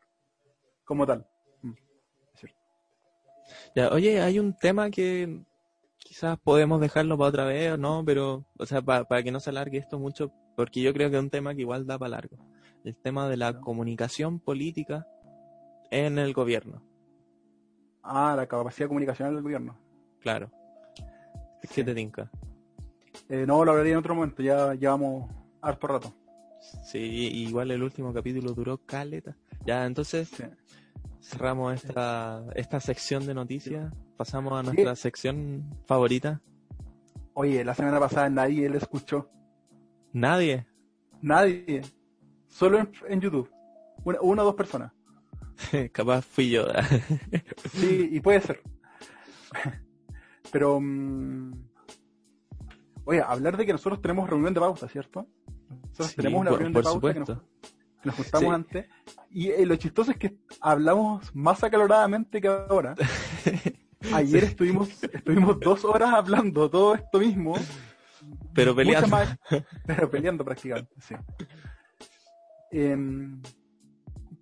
[0.84, 1.26] como tal.
[1.62, 1.72] Mm,
[2.34, 2.58] es cierto.
[3.74, 5.44] Ya, oye, hay un tema que
[5.98, 9.38] quizás podemos dejarlo para otra vez o no, pero, o sea, pa- para que no
[9.38, 12.10] se alargue esto mucho, porque yo creo que es un tema que igual da para
[12.10, 12.36] largo.
[12.84, 15.06] El tema de la comunicación política
[15.90, 16.82] en el gobierno,
[18.02, 19.78] Ah, la capacidad comunicacional del gobierno.
[20.20, 20.50] claro.
[21.62, 21.68] Sí.
[21.74, 22.30] ¿Qué te tinca?
[23.28, 26.14] Eh, no, lo hablaría en otro momento, ya llevamos harto rato.
[26.84, 29.36] Sí, igual el último capítulo duró caleta.
[29.66, 30.44] Ya, entonces Sí.
[31.20, 36.40] cerramos esta, esta sección de noticias, pasamos a nuestra sección favorita.
[37.34, 39.30] Oye, la semana pasada nadie le escuchó.
[40.12, 40.66] Nadie.
[41.22, 41.82] Nadie.
[42.48, 43.50] Solo en, en YouTube.
[44.04, 44.92] Una, una o dos personas.
[45.92, 46.66] Capaz fui yo.
[47.74, 48.60] Sí, y puede ser.
[50.52, 51.52] Pero, mm,
[53.04, 55.26] oye, hablar de que nosotros tenemos reunión de pauta, ¿cierto?
[55.70, 57.36] Nosotros Sí, tenemos una por- reunión de pauta que nos, que
[58.04, 58.54] nos juntamos Sí.
[58.54, 58.86] antes.
[59.30, 62.94] Y eh, lo chistoso es que hablamos más acaloradamente que ahora.
[64.14, 67.54] Ayer estuvimos, estuvimos dos horas hablando todo esto mismo.
[68.54, 69.08] Pero peleando.
[69.08, 69.36] más-
[69.86, 71.14] pero peleando prácticamente, sí.
[72.70, 73.40] Em,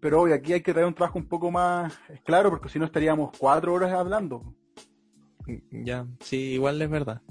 [0.00, 2.84] pero hoy aquí hay que traer un trabajo un poco más claro, porque si no
[2.84, 4.54] estaríamos cuatro horas hablando.
[5.70, 7.22] Ya, sí, igual es verdad.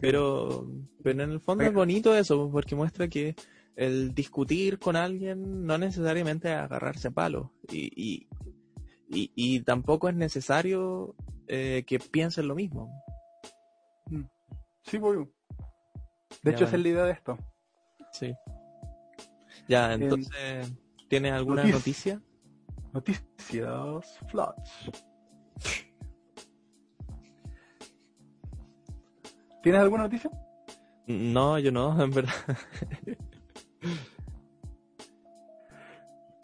[0.00, 0.70] Pero,
[1.02, 3.34] pero en el fondo es bonito eso, porque muestra que
[3.76, 7.52] el discutir con alguien no necesariamente es agarrarse a palo.
[7.70, 8.28] Y, y,
[9.08, 11.14] y, y tampoco es necesario
[11.46, 12.92] eh, que piensen lo mismo.
[14.84, 15.16] Sí, voy.
[16.42, 17.38] De Ya, hecho, esa es la idea de esto.
[18.12, 18.34] Sí.
[19.68, 20.72] Ya, entonces,
[21.08, 22.20] ¿tienes alguna noticia.
[22.92, 23.24] noticia?
[23.28, 24.90] Noticias Flash.
[29.62, 30.30] ¿Tienes alguna noticia?
[31.06, 32.32] No, yo no, en verdad.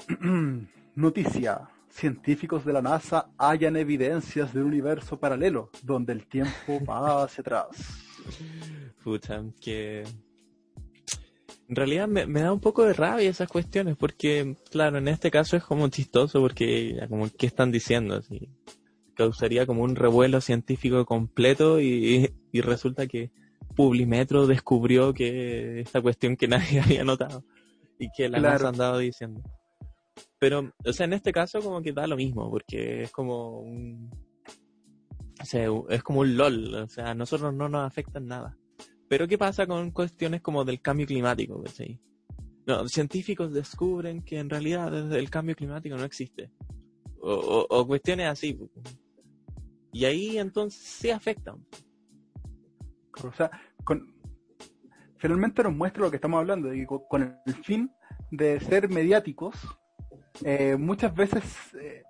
[0.95, 1.69] Noticia.
[1.89, 7.41] Científicos de la NASA hallan evidencias de un universo paralelo donde el tiempo va hacia
[7.41, 7.69] atrás.
[9.03, 10.05] Pucha, que...
[11.69, 15.31] En realidad me, me da un poco de rabia esas cuestiones, porque, claro, en este
[15.31, 18.15] caso es como chistoso, porque, como, ¿qué están diciendo?
[18.17, 18.49] Así,
[19.17, 23.33] causaría como un revuelo científico completo y, y resulta que
[23.75, 27.45] Publimetro descubrió que esta cuestión que nadie había notado
[27.99, 28.55] y que la Claro.
[28.55, 29.43] NASA andaba diciendo.
[30.39, 34.11] Pero, o sea, en este caso como que da lo mismo, porque es como un...
[35.43, 38.57] O sea, es como un LOL, o sea, a nosotros no nos afecta en nada.
[39.09, 41.63] pero ¿qué pasa con cuestiones como del cambio climático?
[41.73, 41.99] ¿sí?
[42.67, 46.51] No, científicos descubren que en realidad el cambio climático no existe.
[47.21, 48.59] O, cuestiones así.
[49.97, 51.57] Y ahí entonces sí afectan.
[53.25, 53.51] O sea,
[53.83, 54.15] con,
[55.17, 57.91] finalmente nos muestra lo que estamos hablando, y con, el fin
[58.31, 59.57] de ser mediáticos,
[60.45, 61.43] eh, muchas veces
[61.81, 62.03] eh,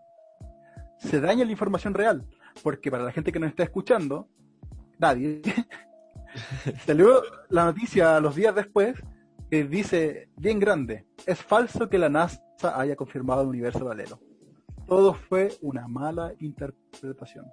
[0.99, 2.27] se daña la información real,
[2.65, 4.29] porque para la gente que nos está escuchando,
[4.99, 5.41] nadie,
[6.87, 8.97] salió la noticia los días después
[9.49, 12.43] que dice bien grande, es falso que la NASA
[12.75, 14.19] haya confirmado el universo paralelo.
[14.89, 17.47] Todo fue una mala interpretación.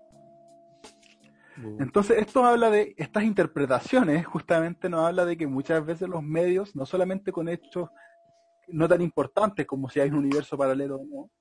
[1.61, 1.81] Uh.
[1.81, 6.75] Entonces, esto habla de estas interpretaciones, justamente nos habla de que muchas veces los medios,
[6.75, 7.89] no solamente con hechos
[8.67, 11.31] no tan importantes como si hay un universo paralelo o no,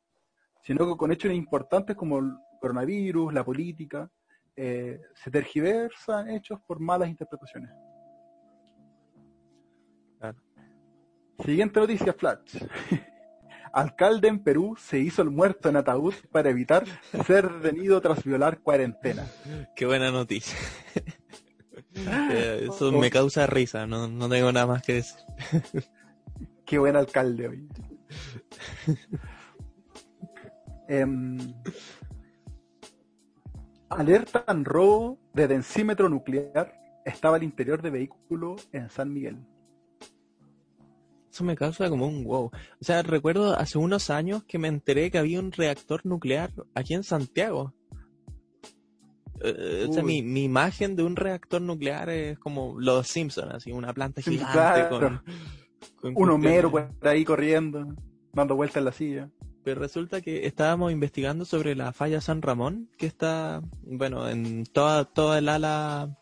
[0.63, 4.11] sino que con hechos importantes como el coronavirus, la política,
[4.57, 7.71] eh, se tergiversan hechos por malas interpretaciones.
[11.45, 12.63] Siguiente noticia, Flash.
[13.73, 16.85] Alcalde en Perú se hizo el muerto en ataúd para evitar
[17.27, 19.27] ser detenido tras violar cuarentena.
[19.75, 20.57] Qué buena noticia.
[21.95, 25.19] Eh, eso me causa risa, no, no tengo nada más que decir.
[26.65, 27.69] Qué buen alcalde hoy.
[30.89, 31.39] Em,
[33.89, 39.39] alerta en robo de densímetro nuclear estaba al interior de vehículo en San Miguel.
[41.33, 42.47] Eso me causa como un wow.
[42.47, 46.93] O sea, recuerdo hace unos años que me enteré que había un reactor nuclear aquí
[46.93, 47.73] en Santiago.
[49.41, 53.95] Eh, o sea, mi, imagen de un reactor nuclear es como los Simpsons, así, una
[53.95, 57.87] planta gigante con, Un Homero por ahí corriendo,
[58.35, 59.31] dando vueltas en la silla.
[59.65, 65.07] Pero resulta que estábamos investigando sobre la falla San Ramón, que está, bueno, en toda,
[65.07, 66.15] toda el ala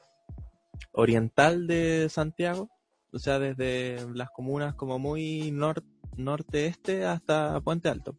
[0.93, 2.71] oriental de Santiago
[3.13, 5.51] o sea, desde las comunas como muy
[6.17, 8.17] norte-este hasta Puente Alto.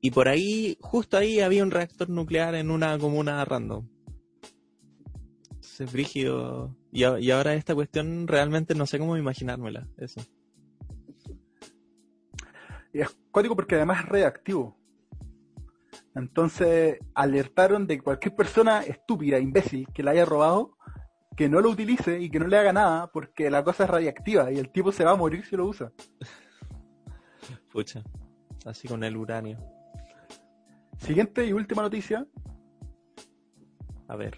[0.00, 3.86] Y por ahí, justo ahí había un reactor nuclear en una comuna random.
[5.80, 5.94] Es.
[6.92, 10.20] Y, ahora esta cuestión realmente no sé cómo imaginármela, eso.
[12.92, 14.76] Y es código porque además es reactivo.
[16.14, 20.76] Entonces alertaron de cualquier persona estúpida, imbécil, que la haya robado,
[21.36, 24.50] que no lo utilice y que no le haga nada porque la cosa es radiactiva
[24.52, 25.92] y el tipo se va a morir si lo usa.
[27.72, 28.02] Pucha,
[28.64, 29.58] así con el uranio.
[30.98, 32.26] Siguiente y última noticia.
[34.08, 34.36] A ver.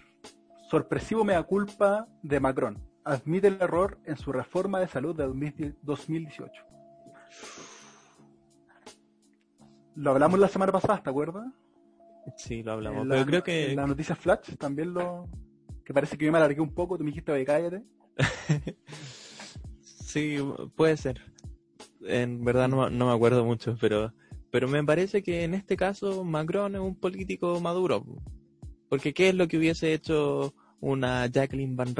[0.69, 2.79] Sorpresivo mea culpa de Macron.
[3.03, 6.65] Admite el error en su reforma de salud de 2018.
[9.95, 11.45] Lo hablamos la semana pasada, ¿te acuerdas?
[12.37, 13.05] Sí, lo hablamos.
[13.09, 13.75] Pero creo que.
[13.75, 15.27] la noticia Flash también lo,
[15.83, 17.83] que parece que yo me alargué un poco, tú me dijiste, oye, cállate.
[19.81, 20.37] sí,
[20.75, 21.21] puede ser.
[22.01, 24.13] En verdad no, me acuerdo mucho, pero,
[24.51, 28.05] pero me parece que en este caso Macron es un político maduro.
[28.89, 31.95] Porque ¿qué es lo que hubiese hecho una Jacqueline Van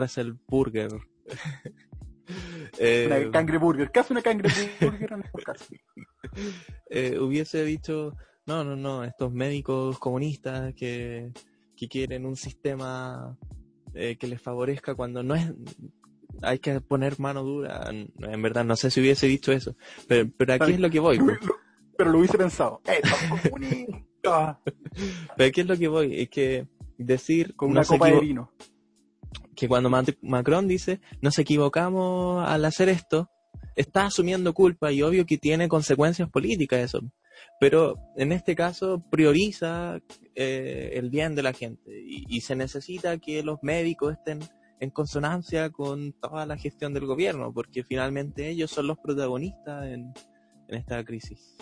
[0.48, 0.90] Burger?
[2.78, 3.92] eh, una cangreburger.
[3.92, 5.66] ¿Qué hace una cangreburger en este caso?
[6.90, 8.16] Eh, hubiese dicho,
[8.48, 11.32] no, no, no, estos médicos comunistas que,
[11.76, 13.38] que quieren un sistema
[13.94, 15.52] eh, que les favorezca cuando no es
[16.42, 17.90] hay que poner mano dura.
[17.90, 19.76] En verdad, no sé si hubiese dicho eso.
[20.08, 21.20] Pero, pero aquí es lo que voy.
[21.20, 21.40] Pues.
[21.98, 22.82] pero lo hubiese pensado.
[24.24, 24.58] pero
[25.48, 26.22] aquí es lo que voy.
[26.22, 26.68] Es que
[26.98, 27.56] decir.
[27.56, 28.52] Con una copa de vino.
[29.56, 29.92] Que cuando
[30.22, 33.30] Macron dice, nos equivocamos al hacer esto,
[33.76, 37.02] está asumiendo culpa y obvio que tiene consecuencias políticas eso
[37.60, 40.00] pero en este caso prioriza
[40.36, 44.40] eh, el bien de la gente y, se necesita que los médicos estén
[44.80, 50.14] en consonancia con toda la gestión del gobierno, porque finalmente ellos son los protagonistas en,
[50.68, 51.56] esta crisis.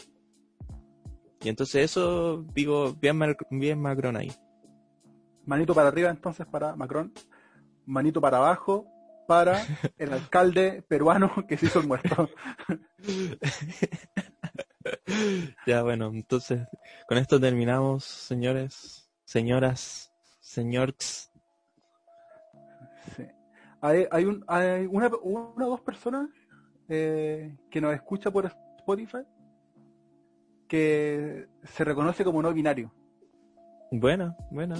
[1.42, 3.20] Y entonces eso, digo, bien,
[3.50, 4.32] bien Macron ahí.
[5.46, 7.12] Manito para arriba entonces para Macron,
[7.86, 8.88] manito para abajo
[9.28, 9.62] para
[9.98, 12.30] el alcalde peruano que se hizo el muerto.
[15.68, 16.68] ya, bueno, entonces
[17.08, 21.32] con esto terminamos, señores, señoras, señores.
[23.82, 26.30] Hay, hay, un, hay una, o dos personas
[26.88, 28.46] eh, que nos escucha por
[28.78, 29.26] Spotify
[30.68, 32.94] que se reconoce como no binario.
[33.92, 34.76] Bueno, bueno.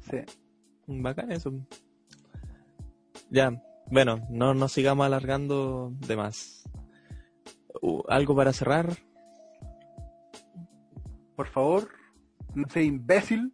[0.00, 0.18] Sí.
[0.86, 1.52] Bacán eso.
[3.28, 6.64] Ya, bueno, no nos sigamos alargando de más.
[8.08, 8.96] ¿Algo para cerrar?
[11.36, 11.88] Por favor,
[12.54, 13.52] no sea imbécil.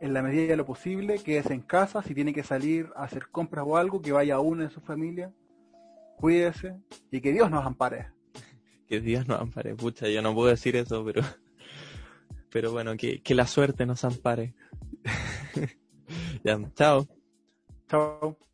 [0.00, 3.28] en la medida de lo posible, quédese en casa, si tiene que salir a hacer
[3.30, 5.32] compras o algo, que vaya uno en su familia,
[6.16, 6.76] cuídese
[7.10, 8.12] y que Dios nos ampare.
[8.86, 11.22] Que Dios nos ampare, pucha, yo no puedo decir eso, pero,
[12.50, 14.54] pero bueno, que, que la suerte nos ampare.
[16.44, 17.06] ya, chao.
[17.88, 18.47] Chao.